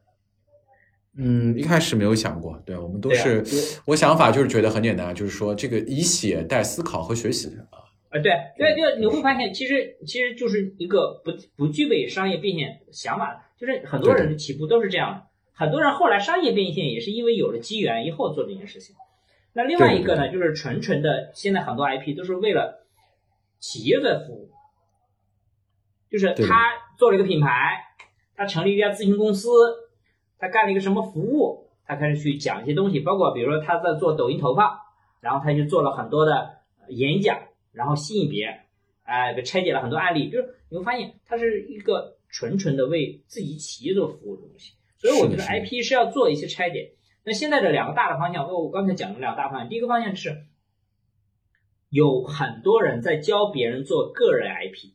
[1.18, 2.62] 嗯，一开始没有想过。
[2.66, 3.44] 对，我们都是
[3.86, 7.85] 我想法就是觉得很简单，就是说这个以写带思考和学习啊。
[8.16, 15.28] 啊，对对对，你会发现，其实其实就是一个不不具备商业变现想法，就是很多人的起步都是这样的。
[15.54, 18.96] 很多人后来商业变现也是因为有了机缘以后做这件事情。
[19.54, 22.86] 那另外一个呢，就是纯纯的，现在很多 IP 都是为了
[23.60, 24.50] 企业在服务，
[26.12, 27.82] 就是他做了一个品牌，
[28.36, 29.50] 他成立一家咨询公司，
[30.38, 34.78] 他干了一个什么服务，他开始去讲一些东西，包括比如说他在做抖音投放，
[35.22, 36.58] 然后他就做了很多的
[36.90, 37.40] 演讲，
[37.76, 38.60] 然后吸引别人，
[39.04, 44.74] 哎，拆解了很多案例，就是你会发现它是一个纯纯的为自己企业做服务的东西。
[44.98, 46.94] 所以我觉得 IP 是要做一些拆解。
[47.24, 50.46] 那现在的两个大的方向，我刚才讲的两个大方向，第一个方向是
[51.90, 54.94] 有很多人在教别人做个人 IP，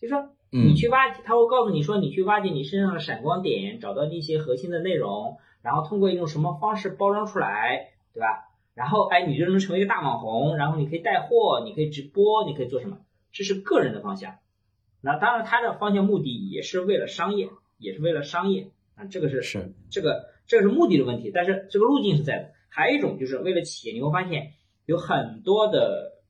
[0.00, 8.45] 就说你去挖，他会告诉你说，你去挖掘你身上的闪光点，找到那些核心的内容，然后通过一种什么方式包装出来，对吧？
[8.76, 12.98] 然后哎，你就能成为一个大网红，然后你可以带货，你可以直播，你可以做什么？
[13.32, 14.36] 这是个人的方向。
[15.00, 22.52] 那当然，他的方向目的也是为了商业，也是为了商业啊，这个是是这个这个是目的的问题，但是这个路径是在的。
[22.68, 24.52] 还有一种就是为了企业，你会发现。
[24.86, 26.22] 有很多的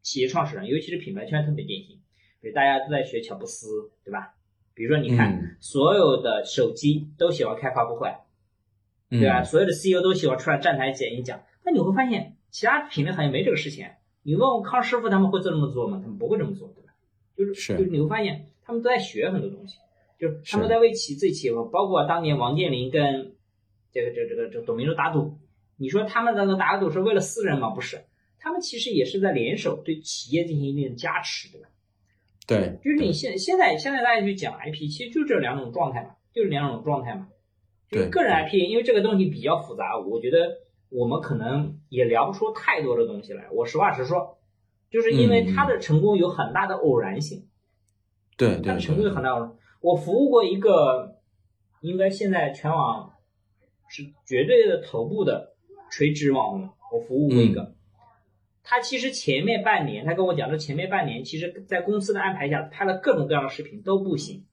[0.00, 2.00] 企业创始人，尤其是品牌圈特别典型，
[2.40, 4.32] 比如大家都在学乔布斯，对吧？
[4.72, 8.10] 比如说你看，所有的手机都喜欢开发布会，
[9.10, 9.44] 对吧？
[9.44, 11.42] 所有的 CEO 都喜欢出来站台讲一讲。
[11.64, 13.86] 那你会发现，其他品类好像没这个事情。
[14.22, 16.00] 你问问康师傅，他们会这么做吗？
[16.02, 16.92] 他们不会这么做，对吧？
[17.36, 19.78] 就是就是你会发现，他们都在学很多东西，
[20.18, 23.34] 就是他们在为企自己企业，包括当年王健林跟
[23.92, 25.38] 这个这个这个这董明珠打赌。
[25.76, 27.70] 你说他们在那打赌是为了私人吗？
[27.70, 28.04] 不是，
[28.38, 31.68] 他们其实也是在联手对企业进行一定的加持，对吧？
[32.46, 37.28] 对，就是你现现在现在大家去讲 IP，其实就这两种状态嘛，就是两种状态嘛。
[37.90, 40.58] 就是个人 IP，因为这个东西比较复杂，我觉得
[40.92, 43.48] 我们可能也聊不出太多的东西来。
[43.50, 44.38] 我实话实说，
[44.90, 47.48] 就是因为他的成功有很大的偶然性。
[48.36, 49.52] 对对，他的成功有很大偶然。
[49.80, 51.16] 我服务过一个，
[51.80, 53.12] 应该现在全网
[53.88, 55.50] 是绝对的头部的。
[55.94, 57.74] 垂直网红，我服务过一个，
[58.62, 64.46] 他其实前面半年，他跟我讲说前面半年，其实在公司的安排下拍了各种各样的视频都不行，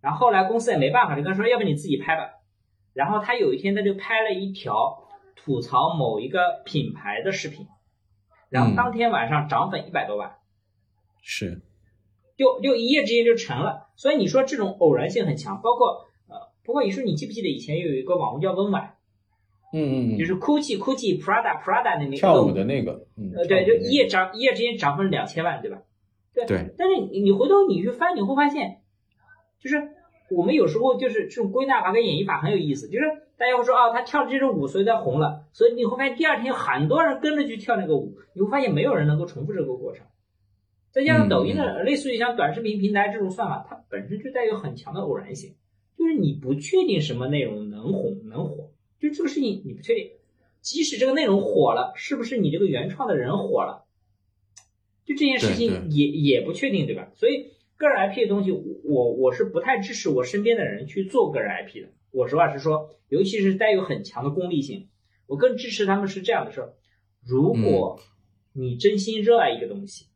[0.00, 2.30] 然后后来公司也没办法，就跟他说，要不你自己拍吧。
[2.94, 5.01] 然后他有一天他就拍了一条
[5.36, 7.66] 吐槽某一个品牌的视频，
[8.48, 10.36] 然后当天晚上涨粉一百多万，
[11.22, 11.62] 是，
[12.36, 13.88] 就就一夜之间就成了。
[13.96, 18.94] 所以你说这种偶然性很强，包括呃，不过你说你记不记得以前有一个网红叫温婉？
[19.74, 25.78] 嗯嗯嗯，就是 Gucci Gucci Prada Prada 的那个跳舞的那个，呃对，就一夜涨一夜之间涨粉两千万，对吧？
[26.34, 26.74] 对对。
[26.76, 28.82] 但是你你回头你去翻，你会发现，
[29.60, 29.92] 就是
[30.30, 33.04] 我们有时候就是这种归纳法跟演绎法很有意思，就是
[33.42, 40.06] 大家会说啊，他跳这支舞所以他红了，所以你会发现第二天很多人跟着去跳那个舞，你会发现没有人能够重复这个过程。
[40.92, 45.56] 再加上抖音的类似于像短视频平台这种算法，它本身就带有很强的偶然性，
[45.98, 48.70] 就是你不确定什么内容能红能火。
[49.00, 50.12] 就这个事情你不确定，
[50.60, 53.86] 即使这个内容火了，是不是你这个原创的人火了？
[55.04, 57.10] 就这件事情也也不确定，对吧？
[57.16, 61.88] 所以个人 IP 的东西，我我是不太支持我身边的人去做个人 IP 的。
[62.12, 64.88] 我实话实说，尤其是带有很强的功利性，
[65.26, 66.74] 我更支持他们是这样的事儿：
[67.24, 68.00] 如果
[68.52, 70.06] 你真心热爱一个东西，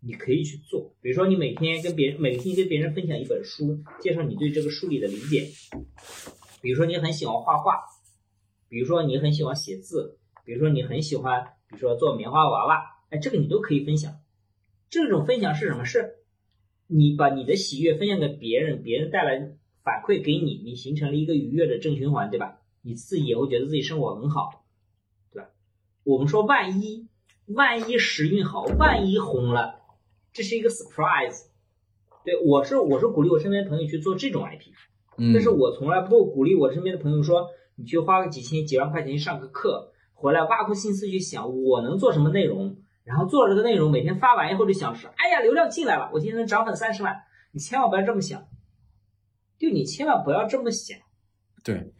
[0.00, 0.94] 你可以去做。
[1.00, 5.48] 比如说，你每天跟别人每天跟别人分享一本书，介绍你对这个书里的理解。
[6.62, 7.80] 比如说你很喜欢画画，
[8.68, 14.20] 比如说你很喜欢写字，比如说你很喜欢，比如说做棉花娃娃，哎，这个你都可以分享。
[14.88, 15.84] 这种分享是什么？
[15.84, 16.18] 是
[16.86, 22.58] 你把你的喜悦分享给别人，别人带来反馈给你，你形成了一个愉悦的正循环，对吧？
[22.82, 24.64] 你自己也会觉得自己生活很好，
[25.32, 25.50] 对吧？
[26.02, 27.06] 我们说万一
[27.46, 29.76] 万一时运好，万一红了，
[30.32, 31.44] 这是一个 surprise。
[32.24, 34.72] 对我是我是鼓励我身边的朋友去做这种 IP。
[35.32, 37.46] 但是我从来不会鼓励我身边的朋友说，
[37.76, 47.22] 你去花个几千几万块钱去上个课，回来挖空心思去想我能做什么内容，然后做了这个内容，每天发完以后就想是，哎呀，流量进来了，我今天能涨粉三十万。
[47.52, 48.42] 你千万不要这么想，
[49.58, 50.98] 就你千万不要这么想。
[51.64, 51.92] 对，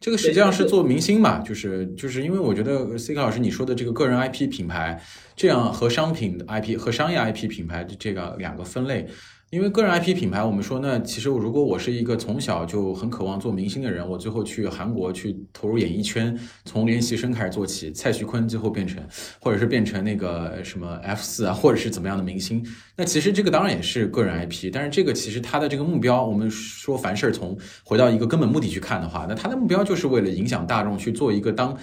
[0.00, 5.00] 这个实际上是做明星嘛，就是就是因为我觉得 C K 老师你说的这个个人 IP 品牌，
[5.34, 9.08] 这样和商品 IP 和商业 IP 品牌的这个两个分类。
[9.54, 19.00] 因为个人 IP 品牌，我们说呢，其实如果我是一个从小就很渴望做明星的人，我最后去韩国去投入演艺圈，从练习生开始做起，蔡徐坤最后变成，
[19.38, 31.78] 或者是变成那个什么 F 四啊，或者是怎么样的明星，那其实这个当然也是个人 IP，但是这个其实他的这个目标，我们说凡事从回到一个根本目的去看的话，那他的目标就是为了影响大众去做一个当。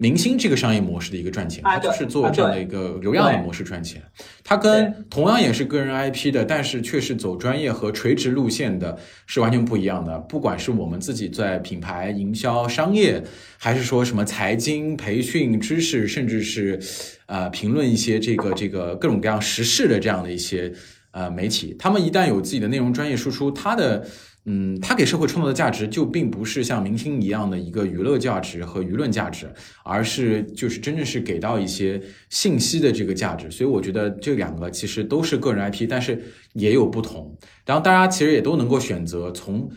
[0.00, 4.02] 明星这个商业模式的一个赚钱，它就是做这样的一个流量的模式赚钱。
[4.42, 10.18] 它跟同样也是个人 IP 的，但是却是走专业和垂直路线的，是完全不一样的。
[10.20, 13.22] 不管是我们自己在品牌营销、商业，
[13.58, 16.80] 还是说什么财经、培训、知识，甚至是
[17.26, 20.72] 呃评论一些这个这个各种各样时事的这样的一些
[21.10, 24.06] 呃媒体，他们一旦有自己的内容专业输出，它的
[24.46, 29.52] 嗯，它给社会创造的价值就并不是像明星一样的一个娱乐价值和舆论价值，
[29.84, 32.00] 而是就是真正是给到一些
[32.30, 33.50] 信息的这个价值。
[33.50, 36.22] 所以我觉得这两个其实都是个人 IP，但是
[36.54, 37.36] 也有不同。
[37.66, 39.70] 然后大家其实也都能够选择从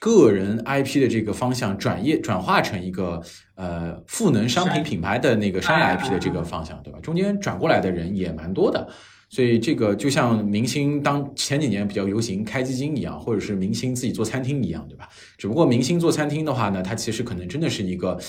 [0.00, 3.20] 个人 IP 的这个方向转业转化成一个
[3.56, 6.98] 呃赋能商品品牌的那个商业 IP 的这个方向，对吧？
[7.00, 8.88] 中间转过来的人也蛮多的。
[9.34, 15.08] 所以这个就像明星当前几年比较流行开基金一样，或者是明星自己做餐厅一样，对吧？
[15.38, 18.20] 只不过明星做餐厅的话呢，它其实可能真的是一个，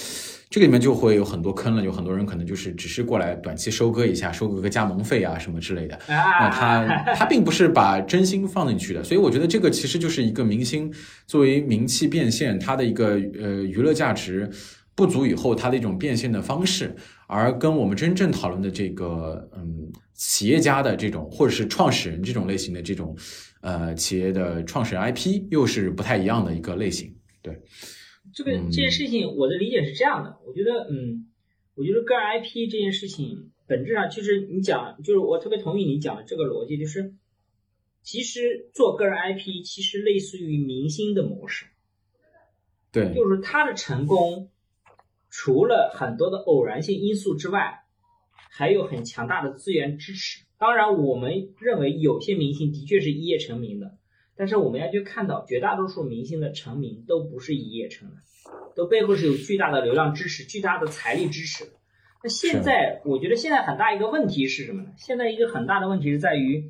[0.49, 5.99] 这个里面就会有很多坑了，有很多人可能就是只是过来短期收割一下，收割个加盟费啊什么之类的。
[6.07, 10.89] 那他他并不是把真心放进去的，所以我觉得这个其实就是一个明星
[11.27, 14.49] 作为名气变现，它的一个呃娱乐价值
[14.95, 16.95] 不足以后，它的一种变现的方式。
[17.27, 23.17] 而跟我们真正讨论的这个，嗯，企业家的这种，或者是创始人这种类型的这种，
[23.61, 27.15] 呃，企业的创始人 IP 又是不太一样的一个类型。
[27.41, 27.59] 对，
[28.35, 31.25] 这个这件事情，我的理解是这样的，我觉得，嗯，
[31.73, 37.15] 我觉得个人 IP 这件事情本质上，其实你讲，就是我特别同意你讲的这个逻辑，就是
[38.03, 41.65] 其实做个人 IP 其实类似于明星的模式，
[42.91, 44.51] 对，就是他的成功。
[45.35, 47.79] 除了很多的偶然性因素之外，
[48.51, 50.45] 还有很强大的资源支持。
[50.59, 53.97] 当然，我们认为有些明星的确是一夜成名的，
[54.37, 58.17] 但是我们要去看到，绝大多数明星的成名都不是一夜成的，
[58.75, 61.73] 都背后是有巨大的流量支持、巨大的财力支持。
[62.23, 64.91] 那现在，我觉得现在很大一个问题是什么呢？
[64.97, 66.69] 现在一个很大的问题是在于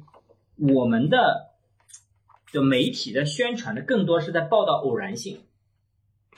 [0.56, 1.52] 我们的
[2.54, 5.42] 的媒体的宣传的更多是在报道偶然性，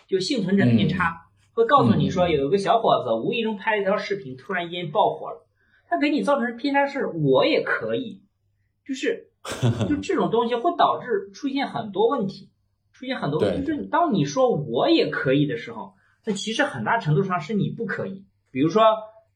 [0.07, 1.24] 就幸存者偏差。
[1.55, 5.47] 会告诉你说，有一个小伙子无意中拍了一条视频，突然间爆火了。
[5.87, 8.21] 他给你造成偏差是，我也可以，
[8.85, 9.29] 就是，
[9.87, 12.49] 就这种东西会导致出现很多问题，
[12.91, 13.65] 出现很多问题。
[13.65, 15.93] 就是当你说我也可以的时候，
[16.25, 18.25] 那其实很大程度上是你不可以。
[18.51, 18.83] 比如说，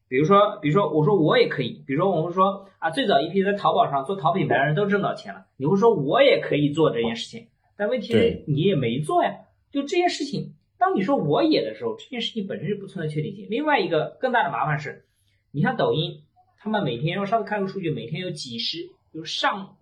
[0.06, 1.82] 比如说，比如说，我说我也可以。
[1.86, 7.46] 比如说，我们说啊，最早一批在淘宝上做淘品牌的人都挣到钱了，你会说我也可以做这件事情，
[7.78, 9.30] 但问题是你也没做呀。
[9.72, 10.56] 就这件事情。
[10.80, 13.46] 当你说我也的时候，这件事情本身就不存在确定性。
[13.50, 15.04] 另外一个更大的麻烦是，
[15.52, 16.22] 你像抖音，
[16.58, 19.76] 他们每天我上次看个数据，每天有几十，有上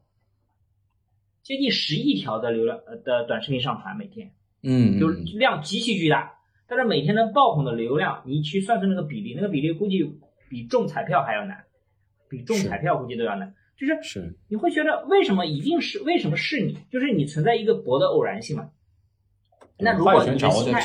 [1.44, 4.32] 接近十亿条的流量呃的短视频上传，每天，
[4.64, 6.34] 嗯，就是量极其巨大。
[6.66, 10.04] 但是每天能爆红的流量，你去算算那个比例，那个比例估计
[10.50, 11.64] 比中彩票还要难，
[12.28, 13.54] 比中彩票估计都要难。
[13.78, 16.76] 就是是，你会觉得为什么一定是为什么是你？
[16.90, 18.70] 就是你存在一个博的偶然性嘛。
[19.80, 20.80] 那如果你的心态，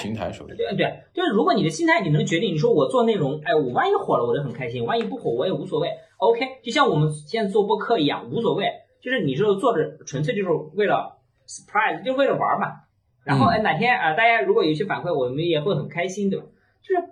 [0.55, 5.89] 对对，就是如果你的心态你能决定，你说我做内容，哎，我万一火了，我就很开心；万一不火，我也无所谓。
[6.17, 8.65] OK，就像我们现在做播客一样，无所谓。
[9.01, 12.67] 就是你是做着纯粹就是为了 surprise，就为了玩嘛。
[13.25, 16.45] 然后哎，哪天啊，大家如果有些反馈，我们也会很开心，对吧？
[16.81, 17.03] 就是，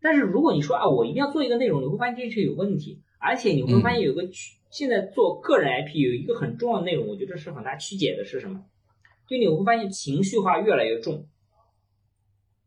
[0.00, 8.62] 但是如果你说啊，我一定要做一个内容，你会发现这是有问题，而且你会发现有个曲，现在做个人 IP 有一个很重要的内容，我觉得是很大曲解的，是什么？
[9.26, 11.26] 就你会发现情绪化越来越重，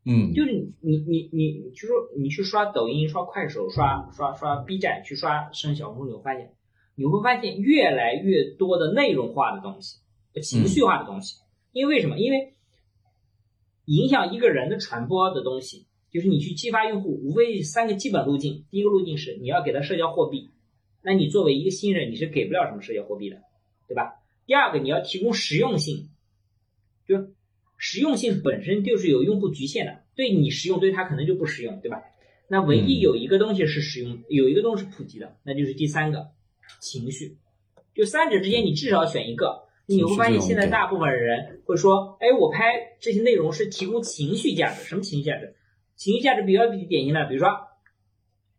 [0.04, 6.52] 嗯，就是你你你你，就说你去刷抖音、刷快手、刷刷刷 B 站、去刷生小红书，你会发现，
[6.96, 9.98] 你会发现越来越多的内容化的东西，
[10.42, 11.36] 情绪化的东西。
[11.72, 12.18] 因为为什么？
[12.18, 12.54] 因为
[13.86, 18.66] 影响一个人的传播的东西，就是你去激发用户，无非三个基本路径。
[18.70, 20.50] 第一个路径是你要给他社交货币，
[21.02, 23.36] 那你作为一个新人，你是给不了什么社交货币的，
[23.88, 24.16] 对吧？
[24.46, 26.10] 第二个你要提供实用性。
[27.10, 27.32] 就
[27.76, 32.02] 实用性本身就是有用户局限的，对你实用，对他可能就不实用，对吧？
[32.48, 36.28] 那唯一有一个东西是实用，有一个东西是普及的，那就是第三个
[36.80, 37.38] 情绪。
[37.94, 39.64] 就三者之间，你至少选一个。
[39.86, 44.84] 你会发现现在大部分人会说，哎，我拍这些内容是提供情绪价值。
[44.84, 45.56] 什么情绪价值？
[45.96, 47.50] 情绪价值比较典型的，比如说，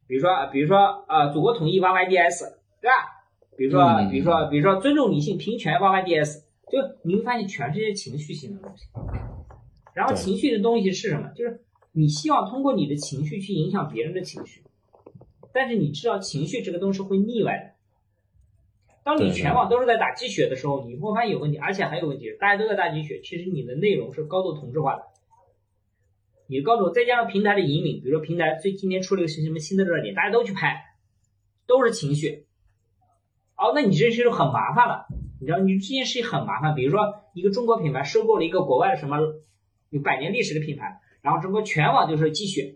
[0.08, 2.40] 比如说，比如说啊，祖国统一 YYDS，
[2.82, 2.94] 对吧？
[3.58, 6.51] 比如说，比如说，比如说尊重女性平权 YYDS。
[6.72, 8.86] 就你会发现全是些情绪性的东西，
[9.94, 11.30] 然后情绪的东西是什么？
[11.36, 14.64] 就是你希望通过你的情绪去影响别人的情绪，
[15.54, 17.72] 但是你知道情绪这个东西会腻歪的。
[19.04, 25.04] 当你全网都是在打鸡血的时候，你会发现有问题，而且还有问题，大家都在打鸡血，其实你的内容是高度同质化的。
[26.48, 30.82] 你的高度再加上平台的引领，比如说平台最今天出了一个什么新的热点，大家都去拍，
[31.66, 32.46] 都是情绪。
[33.58, 35.08] 哦，那你这就很麻烦了。
[35.42, 36.76] 你知道，你这件事情很麻烦。
[36.76, 37.00] 比如说，
[37.34, 39.18] 一个中国品牌收购了一个国外的什么
[39.90, 42.76] 有百年历史的品牌，然后整个全网就是鸡血，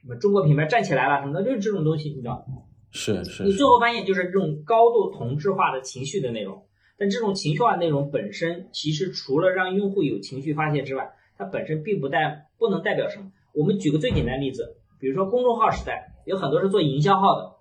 [0.00, 2.46] 什么中国品牌站起来了什么的，就是这种东西，你知道
[2.92, 3.42] 是是。
[3.42, 6.64] 你最后发现就是这种高度同质化的情绪的内容。
[6.96, 13.32] 但这种情绪化内容本身，其实除了让用户有情绪发泄之外，它本身并不代不能代表什么。
[13.54, 17.56] 我们举个最简单的例子，比如说公众号时代，有很多是做营销号的，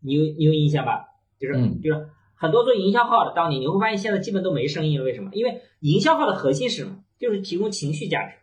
[0.00, 1.08] 你有你有印象吧？
[1.38, 2.08] 就是就是
[2.40, 5.04] 很多做营销号的，当年你会发现现在基本都没生意了。
[5.04, 5.28] 为什么？
[5.34, 6.96] 因为营销号的核心是什么？
[7.18, 8.36] 就是提供情绪价值。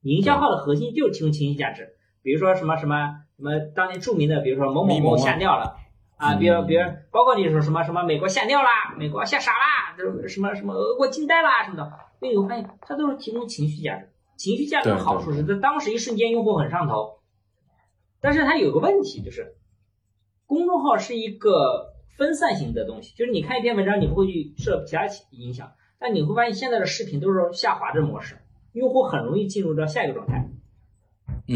[0.00, 1.90] 营销号的核心就是提供情绪价值。
[2.22, 2.96] 比如说什么什么
[3.36, 5.76] 什么，当年著名的，比如说某某某吓尿了。
[6.16, 6.80] 啊，比如，比如，
[7.10, 14.08] 包括你说什么什么美国吓尿啦，美国吓傻啦，就是什么什么俄国惊呆啦什么的，你会发现它都是提供情绪价值。
[14.38, 17.18] 情绪价值的好处是在当时一瞬间用户很上头，
[18.20, 19.56] 但是它有个问题就是，
[20.46, 28.36] 公众号是一个分散型的东西，就是你看一篇文章你不会去受其他影响，但你会发现现在的视频都是下滑的模式，
[28.72, 30.48] 用户很容易进入到下一个状态。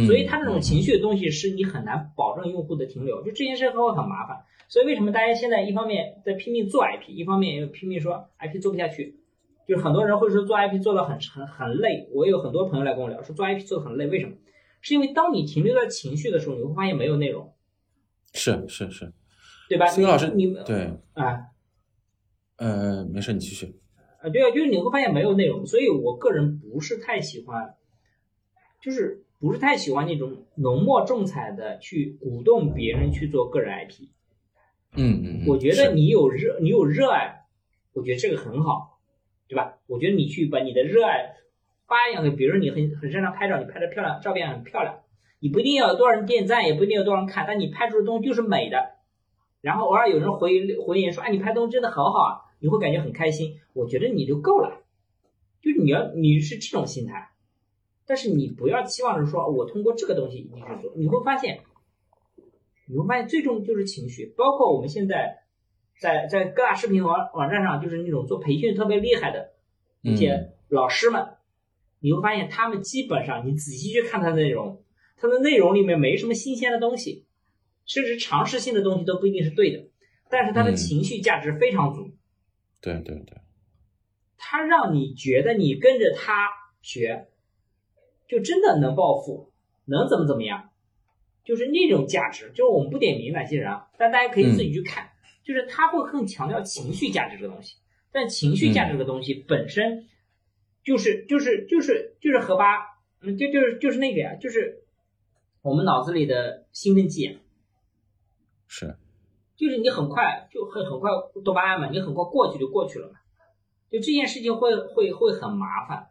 [0.06, 4.38] 所以它这种情绪的东西是你很难保证用户的停留，就这件事会很麻烦。
[4.68, 9.20] 所以为什么大家现在一方面在拼命做 IP，一方面又拼命说 IP 做不下去？
[9.68, 12.08] 就是很多人会说做 IP 做的很很很累。
[12.12, 14.32] 我有很多朋友来跟我聊，说做 IP 做的很累，为什么？
[14.80, 17.52] 是因为当你停留在情绪的时候，你会发现没有内容。
[18.32, 19.12] 是是是，
[19.68, 19.86] 对吧？
[19.86, 21.46] 孙老师，你对啊，
[22.56, 23.80] 呃，没事，你继续。
[24.22, 27.74] 啊，对啊，就是你会发现没有内容，所以我个人不是太喜欢，
[28.80, 34.08] 就是不是太喜欢那种浓墨重彩的去鼓动别人去做个人 IP。
[34.98, 37.44] 嗯嗯，我觉得你有热，你有热爱，
[37.92, 39.00] 我觉得这个很好，
[39.48, 39.78] 对吧？
[39.86, 41.34] 我觉得你去把你的热爱
[41.86, 45.00] 发扬给，比如你很很擅长拍照，你拍的漂亮，照片很漂亮，
[45.40, 48.95] 你不一定要有多少人点赞，也不一定有多少人看，但你拍出的东西就是美的。
[49.60, 53.58] 然后偶尔有人回回言说，哎，你拍东西真的很好啊，你会感觉很开心。
[53.72, 54.82] 我觉得你就够了，
[55.60, 57.30] 就是你要你是这种心态，
[58.06, 61.60] 但是你不要期望着说我通过这个东西一定去做，你会发现。
[62.88, 64.32] 你会发现，最终就是情绪。
[64.36, 65.38] 包括我们现在
[66.00, 69.54] 在在各大视频网网站上，就是那种做培训特别厉害的
[70.02, 71.30] 一些老师们，
[71.98, 74.84] 你会发现他们基本上，你仔细去看他的内容，
[75.16, 77.25] 他的内容里面没什么新鲜的东西，
[77.86, 79.88] 甚至常识性的东西都不一定是对的。
[80.28, 82.10] 但是他的情绪价值非常足。
[82.80, 83.38] 对对对，
[84.36, 86.50] 他让你觉得你跟着他
[86.82, 87.28] 学，
[88.28, 89.52] 就真的能暴富，
[89.86, 90.70] 能怎么怎么样。
[91.44, 95.08] 就是那种价值，就是我们不点名哪些人啊，但大家可以自己去看，
[95.44, 97.76] 就是他会更强调情绪价值这个东西，
[98.10, 100.08] 但情绪价值这个东西本身，
[100.82, 102.78] 就是就是就是就是和八，
[103.20, 104.82] 嗯，就就是就是那个呀，就是
[105.62, 107.38] 我们脑子里的兴奋剂，
[108.66, 108.96] 是，
[109.56, 111.10] 就是你很快就很很快
[111.44, 113.14] 多巴胺嘛，你很快过去就过去了嘛，
[113.90, 116.08] 就这件事情会会会很麻烦，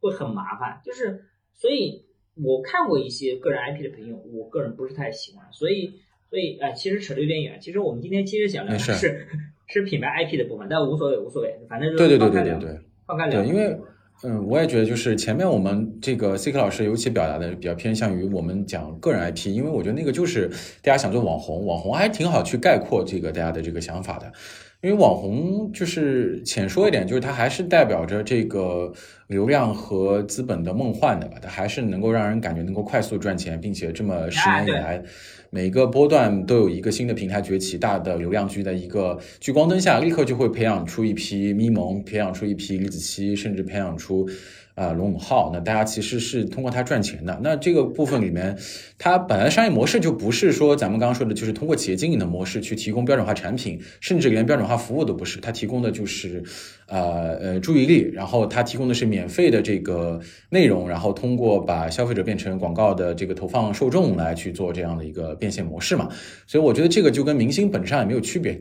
[0.00, 1.24] 会很麻烦，就是
[1.54, 2.06] 所以。
[2.34, 7.60] 我看过一些个人 IP 的朋友，我个人不是太喜欢，所以所以哎，其实扯得有点远。
[7.60, 9.28] 其实我们今天其实想聊的是
[9.68, 13.44] 是品牌 IP 的部分，但无所谓无所谓，反正对对对对对对，放开聊。
[13.44, 13.78] 因为
[14.24, 20.48] 嗯，我也觉得就是前面我们这个 C K 老师尤其表达的比较偏向于我们讲个人 IP，因为我觉得那个就是
[20.80, 24.32] 大家想做网红，网红还挺好去概括这个大家的这个想法的。
[24.80, 28.92] 因为网红就是浅说一点，就是它还是代表着这个
[29.32, 35.02] 流量和资本的梦幻的吧，它还是能够让人感觉能够快速赚钱，并且这么十年以来，
[35.50, 44.28] 每个波段都有一个新的平台崛起，大的流量聚在一个聚光灯下，立刻就会培养出一批咪蒙，培养出一批李子柒，甚至培养出。
[44.74, 47.38] 啊，龙永浩，那大家其实是通过它赚钱的。
[47.42, 48.56] 那这个部分里面，
[48.96, 55.38] 它本来商业模式就不是说咱们刚刚说的，就是通过企业经营的模式去提供标准化产品，甚至连标准化服务都不是。
[55.40, 56.42] 它提供的就是，
[56.86, 60.20] 呃呃，注意力，然后它提供的是免费的这个
[60.50, 66.08] 内容，然后通过把消费者变成广告的这个投放受众来去做这样的一个变现模式嘛。
[66.46, 68.60] 所以我觉得这个就跟明星本质上也没有区别，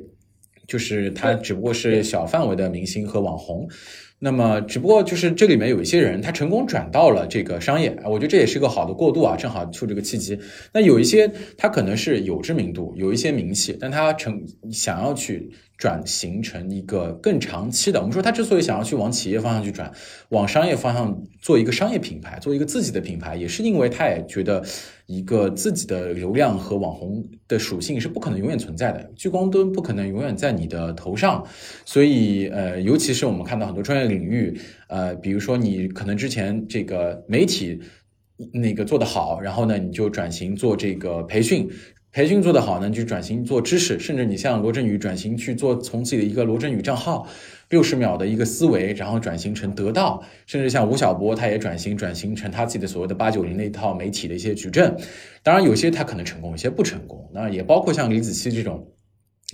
[0.67, 3.67] 就是它只不过是小范围的明星和网红。
[4.23, 10.37] 那么，只不过就是这里面有一些人，他成功转到了这个商业，我觉得这也是个好的过渡啊，正好出这个契机。
[10.71, 14.39] 那有一些他可能是有知名度，有一些名气，但他成
[14.71, 15.51] 想要去。
[15.81, 19.91] 转型成一个更长期的，我们说他之所以想要去往企业方向去转，
[20.29, 24.63] 往商业方向做一个商业品牌，做一个自己的品牌，也是因为他也觉得
[25.07, 31.43] 一个自己的流量和网红的属性是不可能永远存在的，聚光灯不可能永远在你的头上，
[31.83, 34.55] 所以呃，尤其是我们看到很多专业领域，
[34.87, 37.79] 呃，比如说你可能之前这个媒体
[38.53, 41.67] 那个做得好，然后呢，你就转型做这个培训。
[42.13, 47.25] 培训做得好呢，就转型做知识，甚至你像罗振宇转型去做，从自己的一个罗振宇账号，
[47.69, 54.93] 六十秒的一个思维，然后转型成得到，甚至像吴晓波，他也转型转型成他自己的所谓的八九零那一套媒体的一些矩阵。
[55.41, 57.29] 当然，有些他可能成功，有些不成功。
[57.33, 58.85] 那也包括像李子柒这种，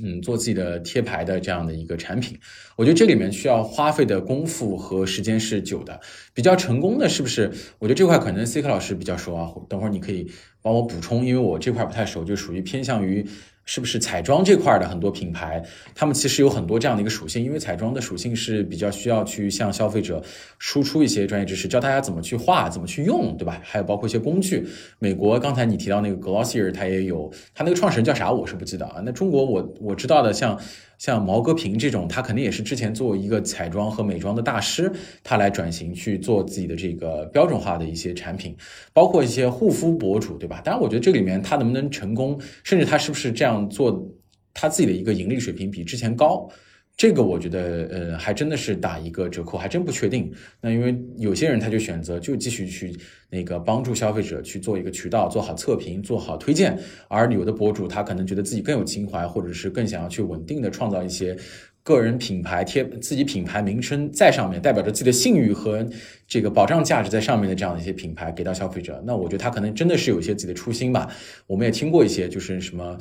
[0.04, 2.38] 嗯，做自己的贴牌的这样的一个产品，
[2.76, 6.00] 我觉得这里面需要花费的功夫和时间是久的。
[6.34, 7.52] 比较成功的是不是？
[7.80, 10.32] 我觉得这块可能 C 克老师比较熟啊，等会儿你可以
[10.62, 13.26] 帮我补充，因为我这块不太熟，就属于偏向于。
[13.68, 15.62] 是不是彩妆这块的很多品牌，
[15.94, 20.24] 他们其实有很多这样的一个属性，因为彩妆的属性是比较需要去向消费者
[20.58, 23.62] 输出一些专业知识，教大家怎么去画，怎么去用，对吧？
[23.64, 24.66] 还有包括一些工具。
[24.98, 28.32] 美国刚才你提到那个 Glossier，它也有，它那个创始人叫啥？
[28.32, 29.02] 我是不记得啊。
[29.06, 30.58] 那中国我我知道的像。
[30.98, 34.92] 像毛戈平这种，他肯定也是之前做一个彩妆和美妆的大师，
[35.24, 38.58] 他来转型去做自己的这个标准化的一些产品，
[38.94, 40.60] 包括一些护肤博主，对吧？
[40.66, 44.06] 当然，我觉得这里面他能不能成功，甚至他是不是这样做，
[44.54, 46.50] 他自己的一个盈利水平比之前高。
[46.96, 50.34] 这个我觉得，呃，还真的是打一个折扣，还真不确定。
[50.60, 52.92] 那因为有些人他就选择就继续去
[53.30, 56.76] 那个帮助消费者去做一个渠道，做好测评，做好推荐。
[57.08, 61.38] 而有的博主他可能觉得自己更有情怀，或者是更想要去稳定的创造一些
[61.84, 65.88] 个人品牌贴自己品牌名称在上面，代表着自己的信誉和
[66.28, 69.00] 这个保障价值在上面的这样的一些品牌给到消费者。
[69.06, 71.08] 那我觉得他可能真的是有一些自己的初心吧。
[71.46, 72.98] 我们也听过一些就是什么。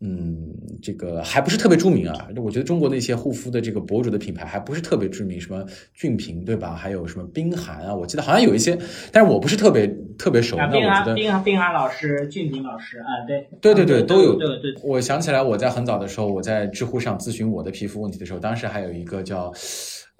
[0.00, 2.28] 嗯，这个还不是特别著名啊。
[2.36, 6.74] 我觉得中国那些护肤的这个博主的品牌还不是特别知名，什么俊平对吧？
[6.74, 7.94] 还有什么冰寒啊？
[7.94, 8.78] 我记得好像有一些，
[9.10, 9.86] 但是我不是特别
[10.16, 10.56] 特别熟。
[10.56, 14.36] 那冰寒、冰寒、冰寒老师、俊平老师啊，对，对对对，都有。
[14.36, 14.74] 对对对。
[14.82, 19.52] 我想起来，我在很早的时候，我在知乎上咨询我的皮肤问题的时候，当时还有一个叫。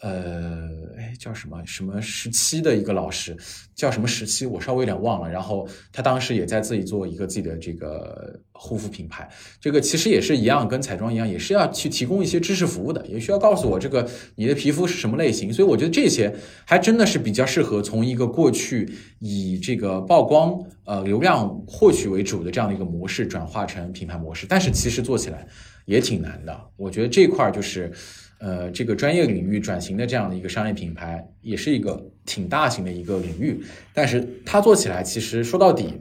[0.01, 3.37] 呃，哎，叫什么什么时期的一个老师，
[3.75, 5.29] 叫什么时期，我稍微有点忘了。
[5.29, 9.29] 然后他当时也在自己做一个自己的这个护肤品牌，
[9.61, 15.53] 这个其实也是一样，跟彩妆一样，也是要去提供一些知识服务的，也需要告诉我这个你的皮肤是什么类型。
[15.53, 16.33] 所以我觉得这些
[16.65, 18.89] 还真的是比较适合从一个过去
[19.19, 25.45] 以这个曝光呃流量获取为主的这样的一个模式转化成品牌模式，但是其实做起来
[25.87, 26.57] 也挺难的。
[26.77, 27.93] 我觉得这块儿就是。
[28.39, 33.61] 呃，这个专业领域转型的这样的一个商业品牌，也是一个挺大型的一个领域。
[33.93, 35.95] 但是它做起来，其实说到底，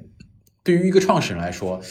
[0.63, 1.81] 对于一个创始人来说，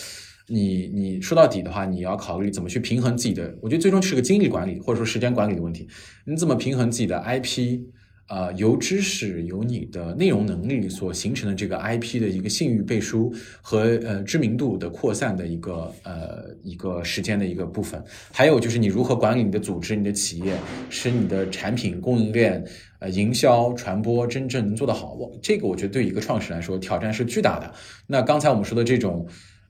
[0.49, 3.57] 你你说到底的话，你要考虑怎么去平衡自己的。
[3.61, 5.89] 我觉得最终是个精力管理或者说时间管理的问题。
[6.25, 7.81] 你怎么平衡自己的 IP？
[8.29, 18.03] 呃，由知识、由你的内容能力所形成的这个 IP 的一个信誉背书和呃知名度的扩散的一个呃一个时间的一个部分，
[18.33, 20.57] 还有就是你如何管理你的组织、你的企业，
[20.91, 22.65] 使你的产品供应链、
[22.99, 25.13] 呃营销、传播真正能做得好。
[25.13, 27.73] 我这个我觉得对一个创始人来说挑战是巨大的。
[28.09, 29.27] 那刚才我们说的这种。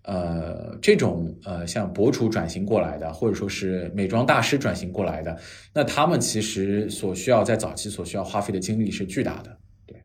[0.06, 5.36] 呃，这种呃，像博主转型过来的，或者说是美妆大师转型过来的，
[5.74, 9.58] 那他们其实所需要在早期所需要花费的精力是巨大的。
[9.84, 10.00] 对，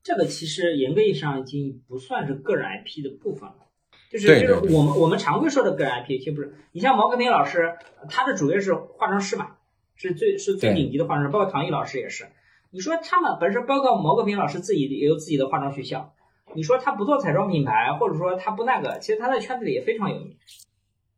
[0.00, 3.56] 这个其实严格意义上已经不算是个人 IP 的部分了，
[4.12, 6.54] 就是就是我们我们常规说的个人 IP，其实不是。
[6.70, 7.74] 你像毛戈平老师，
[8.08, 9.56] 他的主业是化妆师嘛，
[9.96, 12.26] 是最是最顶级的化妆师，包括唐毅老师也是。
[12.70, 16.14] 你说他们本身，包括毛戈平老师自己也有自己的化妆学校。
[16.54, 20.36] 你说他不做彩妆品牌，或者说他不那个，其实他在圈子里也非常有名。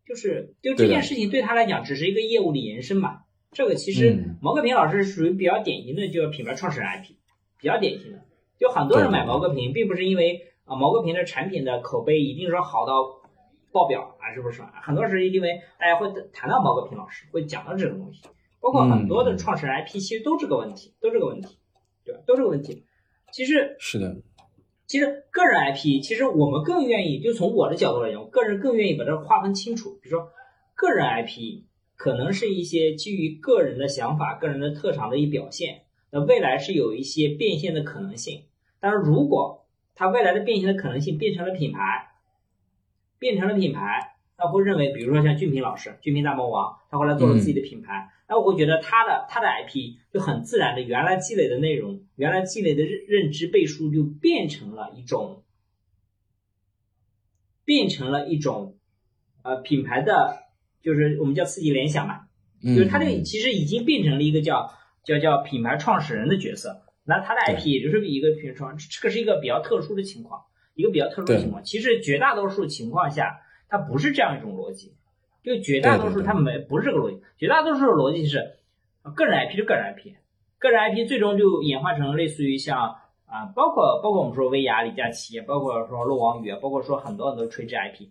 [0.07, 3.21] 就是就这件事情对他来讲只是一个业务的延伸嘛。
[3.53, 7.15] 这个其实毛戈平老师属于比较典型的，就是品牌创始人 IP，
[7.59, 8.19] 比较典型的。
[8.59, 13.21] 就很多人买毛戈平，并不是因为啊毛戈平的产品的口碑一定说好到
[13.73, 14.63] 爆表啊，是不是？
[14.83, 18.23] 很多是因为大家会谈到毛戈平老师，会讲到这种东西。
[18.61, 21.59] 包括很多的创始人 IP，其实都这个问题，都这个问题，
[22.05, 22.21] 对吧？
[22.27, 22.85] 都这个问题。
[23.33, 24.17] 其实是的。
[24.87, 29.99] 其实个人 IP，其实我们更愿意，就从我的角度来讲，我个人更愿意把它划分清楚。
[30.03, 30.29] 比如说，
[30.75, 31.63] 个人 IP
[31.97, 38.43] 可能是一些基于个人的想法、个人的特长的一表现，那未来是有一些变现的可能性。
[38.79, 42.09] 但是如果它未来的变现的可能性变成了品牌，
[43.19, 48.11] 变成了品牌，那会认为，比如说像俊平老师、俊平大魔王，他后来做了自己的品牌。
[48.35, 55.45] 那我会觉得他的他的 IP 就很自然的，原来积累的内容，原来积累的认认知背书就变成了一种，
[57.65, 58.77] 变成了一种，
[59.45, 60.41] 呃，品牌的，
[60.83, 62.23] 就是我们叫刺激联想嘛，
[62.61, 64.75] 就是他这个其实已经变成了一个叫
[65.05, 66.83] 叫叫品牌创始人的角色。
[67.05, 70.43] 那他的 IP 也就是一个品牌创，这个是一个比较特殊的情况，
[70.75, 71.63] 一个比较特殊的情况。
[71.63, 74.97] 其实绝大多数情况下，它不是这样一种逻辑。
[75.45, 78.57] 就绝大多数他们没不是这个逻辑，绝大多数的逻辑是，
[79.15, 80.15] 个人 IP 就个人 IP，
[80.59, 88.09] 个人 IP 最终就演化成类似于像啊，包括包括我们说薇娅、李佳琦，包括说陆王宇，包括说很多很多垂直 IP，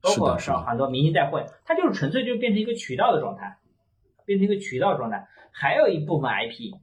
[0.00, 3.58] 包括说很多明星带货，它就是纯粹就变成一个渠道的状态，
[4.24, 5.26] 变成一个渠道状态。
[5.50, 6.76] 还有一部分 IP，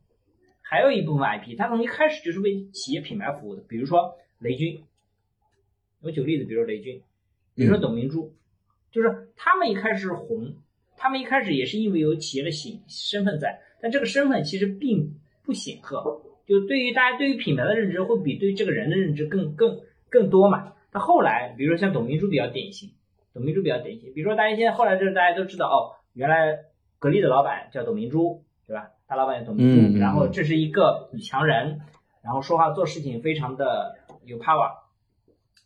[0.61, 4.83] 还有一部分 IP，它从一开始就是为企业品牌服务的，比如说雷军，
[6.01, 7.01] 我举个例子，比如说雷军，
[7.55, 8.33] 比如说董明珠。
[8.91, 10.55] 就是他们一开始红，
[10.95, 20.73] 他们一开始也是因为有企业的形身份在，但这个身份其实并不显赫，就对于大家对于品牌的认知会比对这个人的认知更更更多嘛。
[20.91, 22.91] 那后来，比如说像董明珠比较典型，
[23.33, 26.59] 董明珠比较典型，比如说大家现在后来就是大家都知道哦，原来
[26.97, 28.91] 格力的老板叫董明珠，对吧？
[29.05, 31.81] 大老板叫董明珠，然后这是一个女强人，
[32.23, 34.71] 然后说话做事情非常的有 power，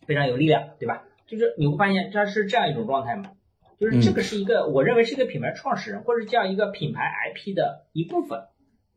[0.06, 1.04] 非常有力量，对吧？
[1.32, 3.32] 就是你会发现它是这样一种状态嘛，
[3.80, 8.42] 就是这个是一个我认为是一个品牌创始人或者这样一个品牌 IP 的一部分。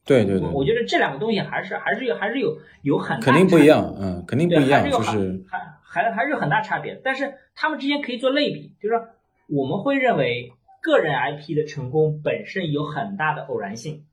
[0.05, 7.01] 对对对，我觉得这两个东西还是还是有还是有有很肯定不一样，嗯，肯定不一样，就是还还还是有很大差别。
[7.05, 9.07] 但是他们之间可以做类比，就是说
[9.49, 14.05] 我们会认为个人 IP 的成功本身有很大的偶然性。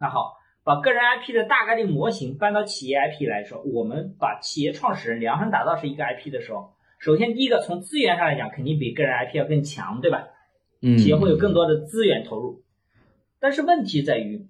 [0.00, 6.72] 那好，把个人 IP 的大概率模型搬到企业 IP 来说，我们把企业创始人量身打造是一个 IP 的时候，
[7.02, 10.28] 首先第一个从资源上来讲，肯定比个人 IP 要更强，对吧？
[10.80, 12.62] 嗯，企业会有更多的资源投入，
[13.40, 14.46] 但是问题在于。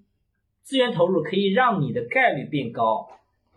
[0.65, 3.09] 资源投入可以让你的概率变高，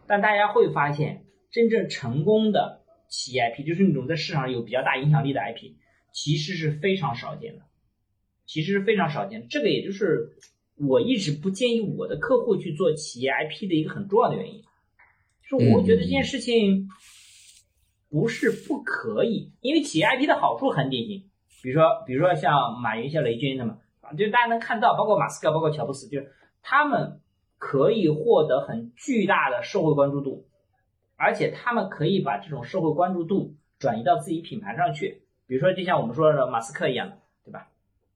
[0.07, 5.73] 但大家会发现，真正成功的企业 IP，就是那种在市场上有比较大影响力的 IP，
[6.11, 7.61] 其实是非常少见的，
[8.47, 9.47] 其实是非常少见。
[9.49, 10.31] 这个也就是
[10.77, 14.63] 我一直不建议我的客户去做企业 IP 的一个很重要的原因，
[15.47, 16.87] 就是我觉得这件事情
[18.15, 21.29] 不是不可以，因为企业 IP 的好处很典型，
[21.61, 26.31] 比如说，比如说像马云、像雷军他们啊，就大家能看到，包括马斯克、包括乔布斯，就是。
[26.67, 27.19] 他们
[27.57, 30.47] 可以获得很巨大的社会关注度，
[31.17, 35.23] 而且他们可以把这种社会关注度转移到自己品牌上去。
[35.45, 37.67] 比如说，就像我们说的马斯克一样的，对吧？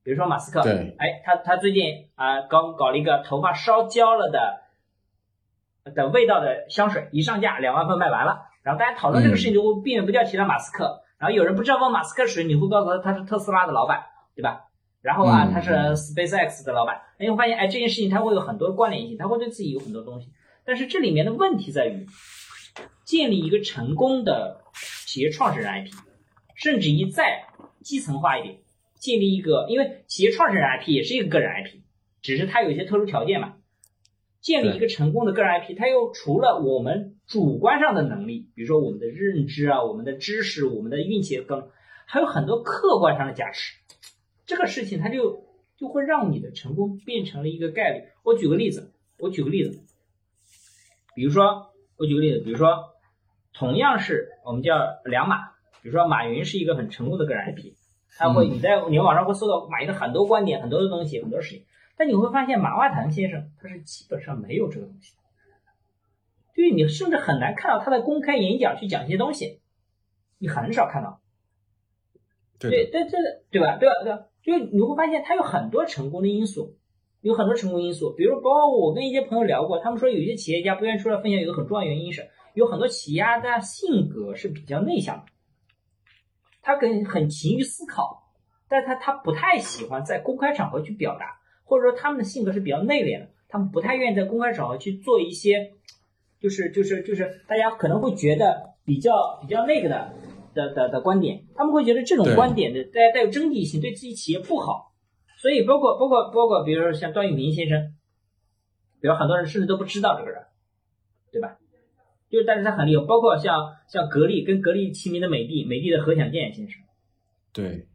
[0.01, 4.61] 比如说马斯克，对，哎，他他最近啊，刚搞了一个头发烧焦了的
[5.93, 8.48] 的味道的香水，一上架两万份卖完了。
[8.63, 11.01] 然后大家讨论这个事情就会避免不掉提到马斯克。
[11.17, 14.03] 然后有人不知道问马斯克谁，你会告诉他他是特斯拉的老板，
[14.35, 14.65] 对吧？
[15.01, 20.29] 然后啊，他是 SpaceX 的老板，你会发现哎，这件事情他会有很多关联性，他会对自己有很多东西。
[20.65, 22.05] 但是这里面的问题在于，
[23.05, 24.61] 建立一个成功的
[25.07, 25.91] 企业创始人 IP，
[26.55, 27.45] 甚至于再
[27.81, 28.59] 基层化一点，
[28.95, 31.79] 建立一个，因为企业创始人 IP 也是一个个人 IP，
[32.21, 33.55] 只是它有一些特殊条件嘛。
[34.41, 41.69] 建立一个成功的个人 IP，它又除了我们主观上的能力，比如说我们的认知啊、我们的知识、我们的运气等，
[42.07, 43.77] 还有很多客观上的加持。
[44.47, 45.45] 这个事情它就
[45.77, 48.03] 就会让你的成功变成了一个概率。
[48.23, 49.79] 我举个例子，我举个例子，
[51.13, 52.95] 比如说我举个例子，比如说
[53.53, 54.73] 同样是我们叫
[55.05, 55.49] 两马，
[55.83, 57.73] 比如说马云是一个很成功的个人 IP，
[58.17, 61.63] 他会你在你网上会搜到马云的很多观点、很多的东西、很多事情，
[61.95, 65.13] 但你会发现马化腾先生他是基本上没有这个东西，
[66.59, 69.61] 就是你甚至很难看到他在公开演讲去讲一些东西，
[70.39, 71.21] 你很少看到。
[72.59, 73.17] 对，但这
[73.49, 73.77] 对吧？
[73.77, 73.95] 对吧？
[74.03, 74.25] 对吧？
[74.43, 76.75] 就你会发现，他有很多成功的因素，
[77.21, 78.13] 有很多成功因素。
[78.13, 85.23] 比如，包括我跟一些朋友聊过，他们说有些企业家不愿意出来分享，有个很重要原因是，有很多企业家的性格是比较内向的，
[86.61, 88.33] 他跟很勤于思考，
[88.67, 95.75] 但他他不太喜欢在公开场合去表达，或者说他们的性格是比较内敛的，他们不太愿意在公开场合去做一些，
[96.41, 100.13] 就是就是就是大家可能会觉得比较比较那个的。
[100.51, 104.91] 的的的观点，他们会觉得这种观点的带带有争议性，对自己企业不好，
[105.37, 107.93] 所以包括包括包括，比如说像段永平先生，
[108.99, 110.41] 比如很多人甚至都不知道这个人，
[111.31, 111.59] 对吧？
[112.31, 116.81] 就但是他很厉害，包括像像格力跟格力齐名的美的，美的的何享健先生，
[117.53, 117.87] 对，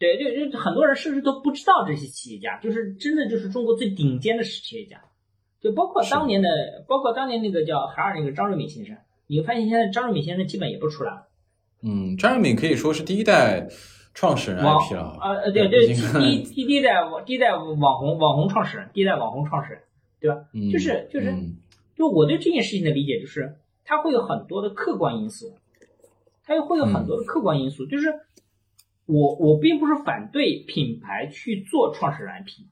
[0.00, 5.00] 对，就就很多人甚至都不知道这些企业家，就是真的就是中国最顶尖的企业家，
[5.60, 6.48] 就包括当年的，
[6.88, 8.96] 包括当年那个叫海尔那个张瑞敏先生，
[9.26, 11.26] 你会发现现在张瑞敏先生基本也不出来了。
[11.82, 13.68] 嗯，张瑞敏可以说是第一代
[14.14, 15.18] 创始人 IP 了。
[15.20, 19.82] 呃，对对，第第第一代网第一代网红网红创始人，第一代网红创始人，
[20.20, 20.44] 对吧？
[20.72, 21.34] 就是就是，
[21.96, 25.54] 就我对这件事情的理解就是，它会有很多的客观因素，
[26.44, 27.86] 它又会有很多的客观因素。
[27.86, 28.14] 就是
[29.06, 32.64] 我我并不是反对品牌去做创始人 IP，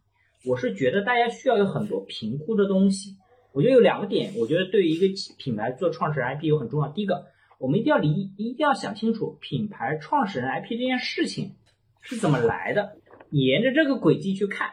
[0.45, 3.17] 我是觉得大家需要有很多评估的东西。
[3.53, 5.07] 我觉得有两个点，我觉得对于一个
[5.39, 6.89] 品牌做创始人 IP 有很重要。
[6.89, 7.27] 第一个。
[7.61, 11.57] 我们一定要理，一定要想清楚品牌创始人 IP 这件事情
[12.01, 12.99] 是怎么来的，
[13.31, 14.71] 你沿着这个轨迹去看，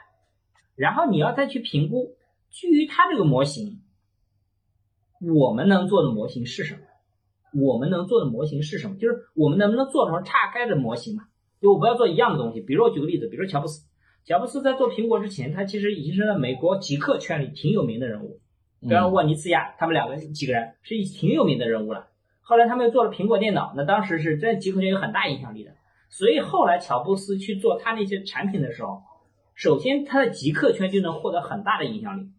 [0.76, 2.16] 然后你要再去评估，
[2.52, 3.82] 基于它这个模型，
[5.20, 6.82] 我们能做的模型是什么？
[7.60, 8.98] 我们能做的模型是什么？
[8.98, 11.24] 就是我们能不能做成差开的模型嘛？
[11.60, 12.62] 就我不要做一样的东西。
[12.62, 13.84] 比如说我举个例子，比如说乔布斯，
[14.26, 18.40] 乔布斯在做苹果之前，他其实已经是在美国极客圈里挺有名的人物，
[18.82, 22.08] 比方沃尼茨亚，他们两个几个人是挺有名的人物了。
[22.42, 25.76] 后来他们又做了苹果电脑，那当时是在极客圈有很大影响力的。
[26.10, 29.04] 所以后来乔布斯去做他那些产品的时候，
[29.54, 32.32] 首先他的极客圈就能获得很大的影响力，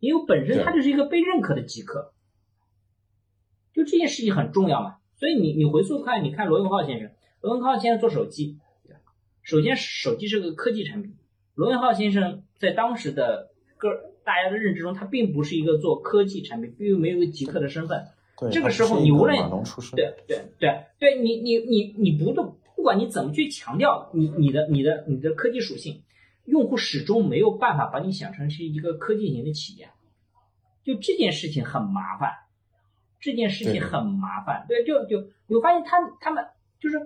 [0.00, 2.14] 因为本身他就是一个被认可的极客，
[3.74, 4.96] 就这件事情很重要嘛。
[5.16, 7.10] 所以你你回溯看，你看罗永浩先生，
[7.42, 8.58] 罗永浩先生做手机，
[9.42, 11.14] 首先手机是个科技产品，
[11.54, 18.04] 罗永浩先生在当时的个大家的认知中，他并不是一个做科技产品，并没有极客的身份。
[18.38, 19.38] 对这个时候你无论
[19.94, 22.56] 对对对对，你你你你不动。
[22.74, 26.02] 不管你怎么去强调你你的你的你的科技属性，
[26.46, 29.88] 用户始终没有办法把你想成是一个科技型的企业，
[30.82, 32.32] 就这件事情很麻烦，
[33.20, 36.44] 这件事情很麻烦，对，就就你会发现他他们
[36.80, 36.98] 就是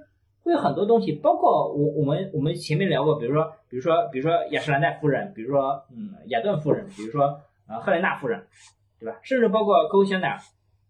[0.46, 8.46] 会有很多东西，包括我我们我们前面聊过，比如说比如说比如说雅诗兰黛夫人，比如说嗯雅顿夫人，比如说呃赫莲娜夫人，
[9.00, 9.18] 对吧？
[9.22, 10.38] 甚至包括 coco 香奈儿，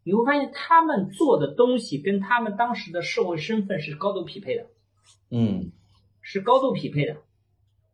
[0.04, 4.66] 你会发现他们做的东西跟他们当时的社会身份是高度匹配的。
[5.30, 5.72] 嗯，
[6.20, 7.16] 是高度匹配的，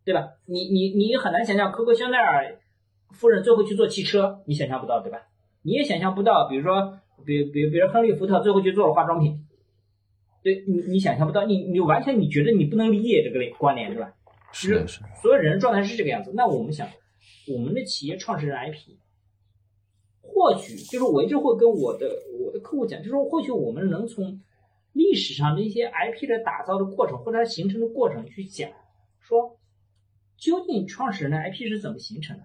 [0.04, 0.30] 对吧？
[0.46, 2.58] 你你你很难想象可可香奈儿
[3.12, 5.18] 夫人最后去做汽车，你想象不到，对吧？
[5.62, 9.46] 你也想象不到，比如说，比比比如亨利福特最后去做了化妆品，
[10.42, 14.12] 对你你想象不到，你你完全你觉得你不能理解这个关联，对吧？
[14.52, 16.32] 是是，所有人状态是这个样子。
[16.34, 16.88] 那我们想，
[17.48, 18.96] 我们的企业创始人 IP，
[20.20, 22.06] 或许就是我一直会跟我的
[22.40, 24.40] 我的客户讲，就是说或许我们能从。
[24.94, 28.70] 历史上的一些 IP 的打造的过程，或者它形成的过程去讲，
[29.20, 29.58] 说
[30.36, 32.44] 究竟创始人的 IP 是怎么形成的？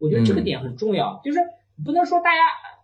[0.00, 1.38] 我觉得这个点很重要，就是
[1.84, 2.40] 不能说大家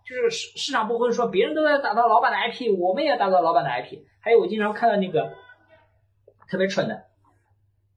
[0.08, 3.98] 就是市市场不会说别人都在打造老板的 IP，我们也打造老板的 IP。
[4.20, 5.34] 还有我经常看到那个
[6.48, 7.04] 特别蠢的，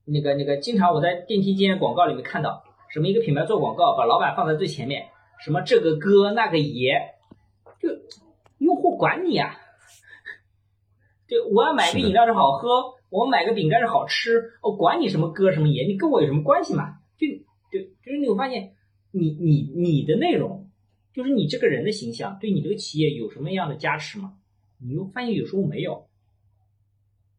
[0.04, 5.06] 那个那个经常我在电梯间广告里面看到，什么一个品牌做广告，把老板放在最前面，
[5.40, 6.92] 什么这个哥那个爷，
[7.80, 7.88] 就
[8.58, 9.56] 用户管你啊。
[11.26, 16.96] 对我要买个饮料是好喝，我买个饼干是好吃，我管你什么哥什么爷，你跟我有什么关系嘛？
[17.16, 17.26] 就
[17.70, 18.74] 就就是你会发现，
[19.12, 20.68] 你你你的内容，
[21.12, 24.34] 就是你这个人的形象，对你这个企业有什么样的加持吗？
[24.78, 26.06] 你又发现有时候没有，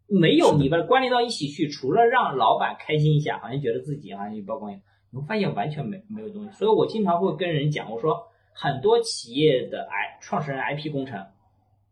[0.08, 6.52] 没有你把它关联到一起去，除了让老板开心一下，好像觉得自己好像有曝光一样，你会发现完全没没有东西。
[6.52, 11.26] 所以我经常会跟人讲，我说很多企业的 I 创始人 IP 工程，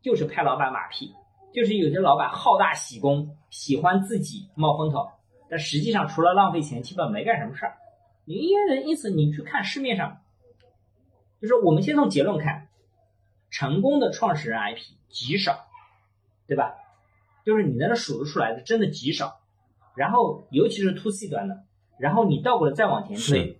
[0.01, 1.13] 就是拍老板马屁。
[1.53, 5.05] 就是有些老板好大喜功，喜欢自己冒风头，
[5.49, 7.75] 但实际上除了浪费钱，基本没干什么事儿。
[8.23, 10.20] 你因为因此你去看市面上，
[11.41, 12.69] 就是我们先从结论看，
[13.49, 14.79] 成功的创始人 IP
[15.09, 15.67] 极少，
[16.47, 16.75] 对吧？
[17.43, 19.41] 就是你在那数得出来的，真的极少。
[19.95, 21.63] 然后尤其是 to C 端的，
[21.99, 23.59] 然后你倒过来再往前推，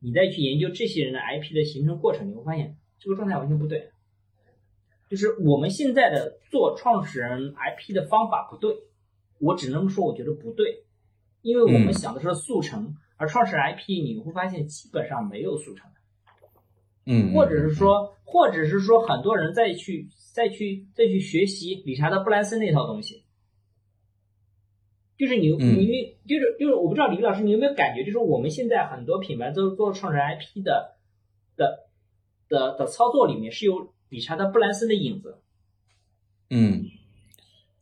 [0.00, 3.90] 你再去研究这些人的 IP 的形成过程，你会发现这个状态完全不对。
[5.10, 8.74] 就是我们现在的做创始人 IP 的方法不对，
[9.38, 10.84] 我只能说我觉得不对，
[11.42, 15.95] 因为我们想的是速成，而创始人 IP 你会发现基本上没有速成的，
[17.06, 23.22] 嗯，或者是说，或者是说很多人再去再去再去学习理查德布兰森那套东西，
[25.16, 30.96] 就是你你就是就是我不知道李老师你有没有感觉，就是我们现在很多品牌都做创始人 IP 的
[31.56, 31.88] 的
[32.48, 33.94] 的的操作里面是有。
[34.08, 35.40] 理查德·布兰森的影子。
[36.48, 36.84] 嗯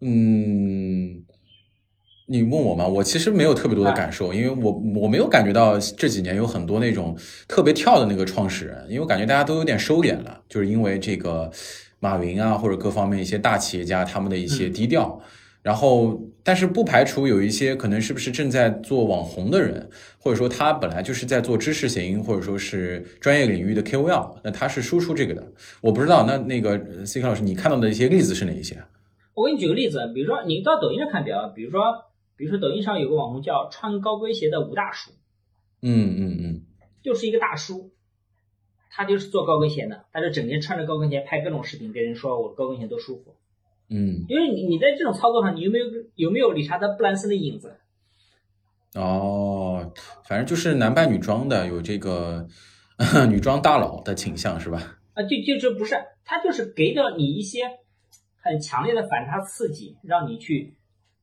[0.01, 0.09] 嗯，
[2.35, 2.85] 你问我吗？
[2.85, 7.17] 我其实没有特别多的感受，因为我我没有感觉到这几年有很多那种
[7.47, 11.49] 特别跳的那个创始人，因为我感觉大家都有点收敛了，就是因为这个
[12.01, 15.21] 马云啊，或者各方面一些大企业家他们的一些低调。
[15.63, 25.43] 然后，但是不排除有一些可能是不是正在做网红的人，或者说他本来就是在做知识型，或者说是专业领域的 KOL，那他是输出这个的。
[25.81, 28.77] 我不知道，那那个 C K 老师，你看到的一些例子是哪一些？
[29.35, 31.81] 我给你举个例子，比如说你到抖音上看表，比如说，
[32.37, 35.13] 比如说抖音上有个网红叫穿高跟鞋的吴大叔，
[35.83, 36.63] 嗯嗯嗯，
[37.03, 37.91] 就是一个大叔，
[38.91, 43.37] 他就是做高跟鞋的，他就整天穿着高跟鞋拍各种视频，跟人说我的高跟鞋多舒服。
[43.89, 47.77] 嗯，因为你你在这种操作上，你有没有有没有理查德·布兰森的影子？
[48.95, 49.93] 哦，
[50.25, 52.47] 反正就是男扮女装的，有这个
[53.29, 54.99] 女装大佬的倾向是吧？
[55.15, 57.65] 啊，就就是不是，他就是给了你一些
[58.41, 60.75] 很强烈的反差刺激，让你去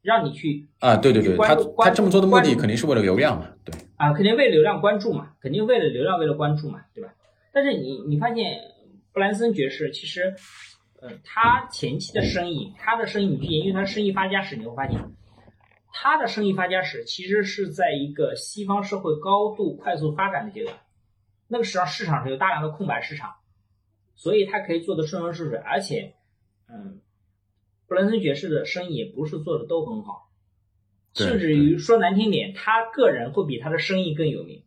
[0.01, 7.13] 让你去啊，对对对，他他这么做的目的肯定是为了流量嘛，对啊，肯定为流量关注嘛，肯定为了流量为了关注嘛，对吧？
[7.53, 8.59] 但是你你发现
[9.13, 10.35] 布兰森爵士其实。
[11.03, 14.99] 嗯，他前期的生意，他的生意，你去研究他生意发家史，你会发现，
[15.91, 20.77] 他的生意发家史其实是在一个西方社会高度快速发展的阶段，
[21.47, 23.31] 那个时候市场上有大量的空白市场，
[24.13, 26.13] 所以他可以做的顺风顺水，而且，
[26.69, 27.01] 嗯，
[27.91, 30.29] 布兰森爵士的生意也不是做的都很好，
[31.13, 34.63] 甚至于说难听点，他个人会比他的生意更有名。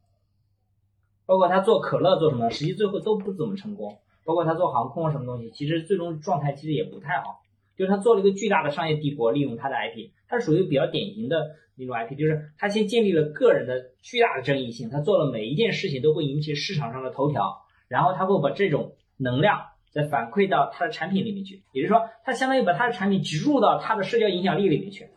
[1.25, 3.97] 包括他做可乐做什么，实际最后都不怎么成功。
[4.27, 7.41] 包括他做航空什么东西，其实最终状态其实也不太好。
[7.79, 19.63] 就是他做了一个巨大的商业帝国，利用他的 IP，他属于比较典型的那种 IP，就是他先建立了个人的巨大的争议性，他做了每一件事情都会引起市场上的头条，然后他会把这种能量
[19.95, 25.09] 再反馈到他的产品里面去，也就是说，他相当于把他的产品植入到他的社交影响力里面去。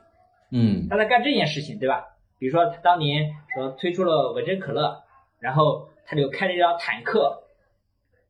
[0.51, 2.05] 嗯，他在干这件事情，对吧？
[2.37, 5.03] 比如说他当年说推出了维珍可乐，
[5.39, 7.43] 然后他就开了一辆坦克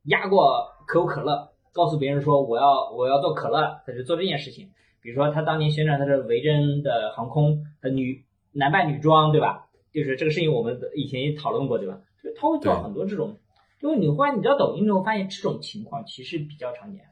[0.04, 1.50] 压过可口可乐。
[1.70, 4.70] 告诉别人说我要我要做可乐，他就做这件事情。
[5.00, 9.66] 比如说他当年宣传他的维珍的航空的女男扮女装，对吧？
[9.92, 12.00] 就是这个事情我们以前也讨论过，对吧？
[12.24, 13.36] 就他会做很多这种，
[13.80, 17.06] 因为你会你知道抖音之后发现这种情况其实比较常见，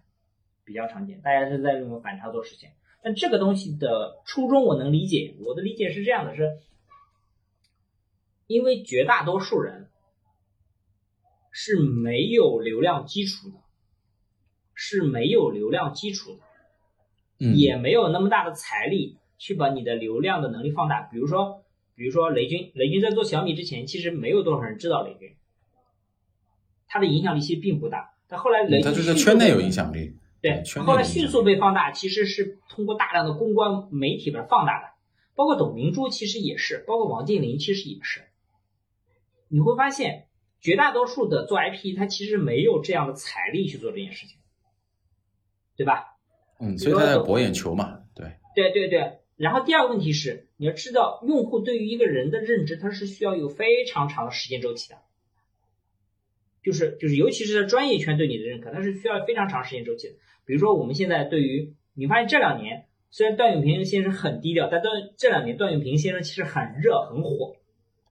[0.64, 2.70] 比较常见，大家是在用反差做事情。
[3.02, 6.58] 但这个东西的初衷我能理解，我的理解是这样的：是
[8.46, 9.88] 因为绝大多数人
[11.52, 13.56] 是没有流量基础的。
[14.78, 16.38] 是没有流量基础
[17.38, 21.00] 的，也没有那么大的财力去把你的流量的能力放大。
[21.10, 21.64] 比如说，
[21.94, 25.34] 比如说雷军，雷军在做小米之前，其实没有多少人知道雷军，
[26.96, 28.14] 他的影响力其实并不大。
[28.28, 34.88] 但后来雷军他就在圈内有影响力，对，后来迅速被放大，其实是通过大量的公关媒体把它放大的。
[35.34, 38.22] 包括董明珠其实也是，包括王健林其实也是。
[39.48, 40.26] 你会发现，
[40.60, 44.38] 绝大多数的做 IP，他其实没有这样的财力去做这件事情。
[45.76, 46.16] 对吧？
[46.58, 49.18] 嗯，所以他在博眼球嘛，对，对对对。
[49.36, 54.96] 然后第二个问题是，你要知道，用户对于一个人的认知，他是需要有非常长的时间周期的，
[56.66, 60.14] 就是就是，尤其是在专业圈对你的认可，它是需要非常长时间周期的。
[60.44, 67.54] 比如说，我们现在对于你发现这两年，虽然段永平先生很低调，但段这两年段永平先生其实很热很火，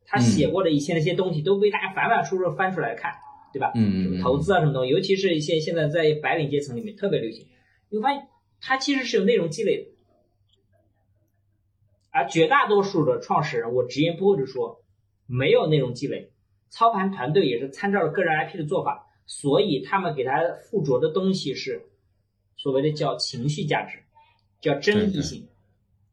[0.06, 3.12] 他写过的一些那些东西都被大家反反复复翻出来看，
[3.52, 3.74] 对吧？
[3.76, 7.46] 嗯嗯，投资啊什么东西，尤其是一些现在在白领阶层里面特别流行。
[7.90, 8.26] 你会发现，
[8.62, 9.90] 他其实是有内容积累的，
[12.10, 14.82] 而绝大多数的创始人，我直言不讳的说，
[15.28, 16.30] 没有内容积累，
[16.70, 21.84] 操盘团队也是参照了个人 IP 的做法，所以他们给他附着的东西是
[22.58, 24.00] 所谓的叫情绪价值，
[24.62, 25.48] 叫争议性。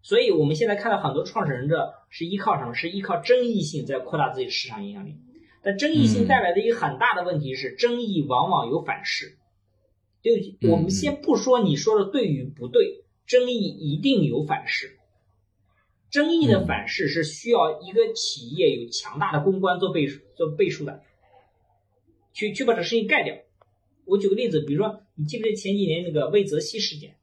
[0.03, 2.75] 所以我们现在看到很多创始人的是依靠什么？
[2.75, 5.15] 是依靠争议性在扩大自己的市场影响力。
[5.63, 9.37] 但争议性带来的一个很大的问题是，争议往往有反噬。
[10.21, 10.33] 就
[10.71, 14.99] 我们先不说你说的对与不对，争议一定有反噬。
[16.13, 20.07] 争议的反噬是需要一个企业有强大的公关做背
[20.37, 21.03] 做背书的，
[22.35, 23.35] 去去把这事情盖掉。
[24.05, 27.17] 我举个例子，比如说你记不记得前几年那个魏则西事件，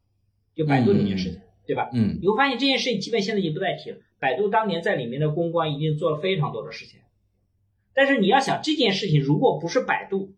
[0.56, 1.92] 就百度那件事情，对吧？
[1.94, 3.98] 嗯，你会发现这件事情基本现在已经不再提了。
[4.18, 7.00] 百度当年在里面的公关已经做了非常多的事情，
[7.94, 10.36] 但是你要想这件事情如果不是百度。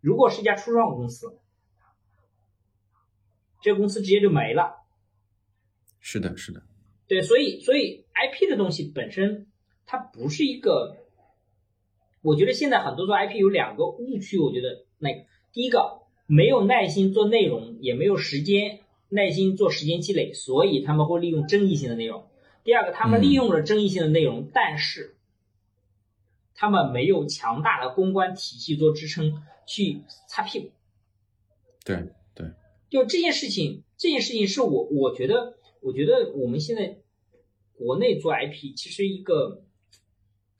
[0.00, 1.38] 如果是一家初创公司，
[3.60, 4.84] 这个公司直接就没了。
[5.98, 6.62] 是的，是的，
[7.06, 9.46] 对，所以，所以 IP 的东西本身
[9.86, 10.96] 它不是一个，
[12.22, 22.26] 我觉得现在很多做 IP 有两个误区，我觉得那个第一个没有耐心做内容，也没有时间耐心做时间积累，所以他们会利用争议性的内容。
[22.62, 25.16] 第二个，他们利用了争议性的内容，但是
[26.54, 29.42] 他们没有强大的公关体系做支撑。
[29.66, 30.70] 去擦屁股，
[31.86, 31.96] 对
[32.34, 32.46] 对，
[32.90, 36.96] 就这件事情，这件事情是我我觉得，我觉得我们现在
[37.74, 39.62] 国内做 IP 其实一个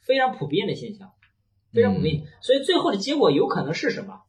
[0.01, 1.11] 非常普遍的现象，
[1.73, 2.23] 非常普遍。
[2.43, 4.21] 所以最后的结果有可能是什么？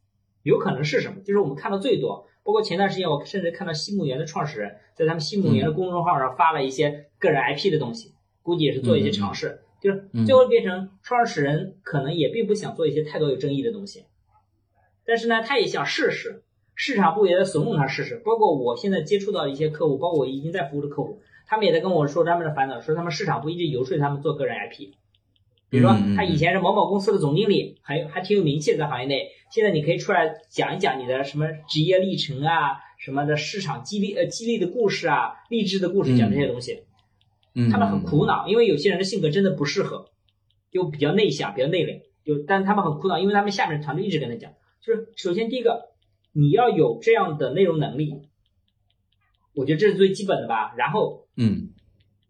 [0.41, 1.21] 有可能是什么？
[1.21, 14.05] 就是我们看到最多，包括前段时间我甚至看到西木源的创始人在他们西木源的公众号上发了一些个人 IP 的东西，估计也是做一些尝试，就是最后变成创始人可能也并不想做一些太多有争议的东西。
[15.03, 16.44] 但是呢，他也想试试，
[16.75, 18.21] 市场部也在怂恿他试试。
[18.23, 24.93] 包括我现在接触到一些客户，包括我已经在服务的客户，他们也在跟我说他们的烦恼，说他们市场部一直游说他们做个人 IP。
[25.67, 29.29] 比如说，他以前是某某公司的总经理，还还挺有名气的在行业内。
[29.51, 36.83] 现在你可以出来讲一讲你的什么职业历程啊，什么的市场激励呃激励的故事啊，励志的故事，讲这些东西。
[37.55, 40.05] 嗯，他们很苦恼，因为有些人的性格真的不适合，
[40.71, 42.01] 就比较内向，比较内敛。
[42.23, 44.51] 就但他们很苦恼，因为他们下面团队一直跟他讲。
[44.81, 45.89] 就是首先第一个，
[46.37, 48.27] 你要有这样的内容能力，
[49.53, 50.73] 我觉得这是最基本的吧。
[50.75, 51.69] 然后，嗯，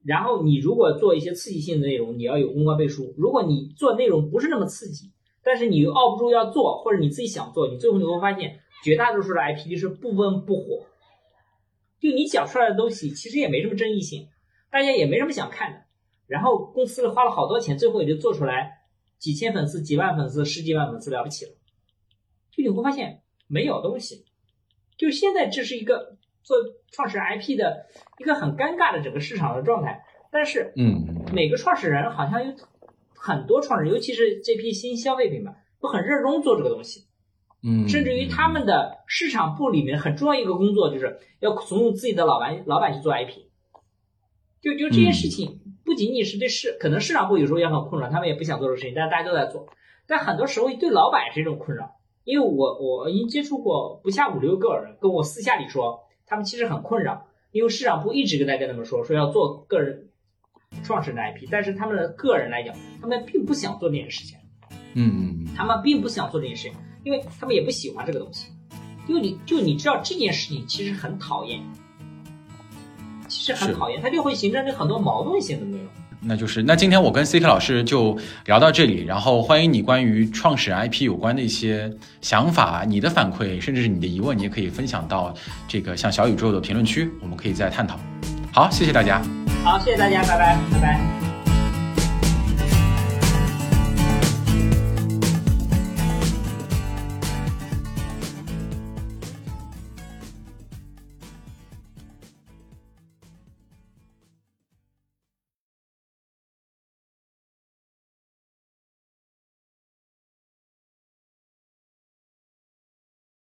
[0.03, 3.15] 然后你如果做一些刺激性的内容，你要有公关背书。
[3.17, 5.11] 如果你做内容不是那么刺激，
[5.43, 10.85] 但是你又熬不住要做，或者你自己想做，你最后你会发现，绝大多数的 IP 就是不温不火。
[11.99, 14.27] 就你讲出来的东西其实也没什么争议性，
[14.69, 15.81] 大家也没什么想看的。
[16.27, 18.81] 然后公司花了好多钱，最后也就做出来
[19.17, 21.51] 几千粉丝、几万粉丝、十几万粉丝了不起了。
[22.51, 24.25] 就你会发现没有东西，
[24.97, 26.57] 就现在这是一个做
[26.91, 27.85] 创始人 IP 的
[28.19, 30.03] 一个很尴尬的整个市场的状态。
[30.31, 32.53] 但是，嗯，每个创始人好像有
[33.15, 37.05] 很多创始人，尤其是这批新消费品吧，都很热衷做这个东西。
[37.63, 43.45] 嗯，甚至于他们的市场部里面很重要一个工作，就是要怂恿自己的老板老板去做 IP。
[44.61, 49.67] 就就这件事情，不仅仅是对市，可能市场部有时候也很困扰，他们也不想做这个事情，但是大家都在做。
[50.05, 51.95] 但很多时候对老板是一种困扰，
[52.25, 60.09] 因为我我已经接触过不下五六个人，跟我私下里说，他们其实很困扰，因为市场部一直跟在跟他们说，说要做个人
[60.83, 64.37] 创始人的 IP，但是他们的个人来讲，他们并不想做这件事情。
[64.95, 66.73] 嗯嗯，他们并不想做这件事情。
[67.03, 68.51] 因为他们也不喜欢这个东西，
[69.07, 71.61] 就你就你知道这件事情其实很讨厌，
[73.27, 75.87] 其实很讨厌，它就会形成很多矛盾性的内容。
[76.21, 81.91] 那就是那今天我跟 CK 老师就聊到这里，然后欢迎你关于创始人 IP 有关的一些
[82.21, 85.33] 想法、你的反馈，甚至是你的疑问，你也可以分享到
[85.67, 87.99] 这个像小宇宙的评论区，我们可以再探讨。
[88.51, 89.21] 好，谢谢大家。
[89.63, 91.14] 好，谢谢大家，拜拜，拜拜。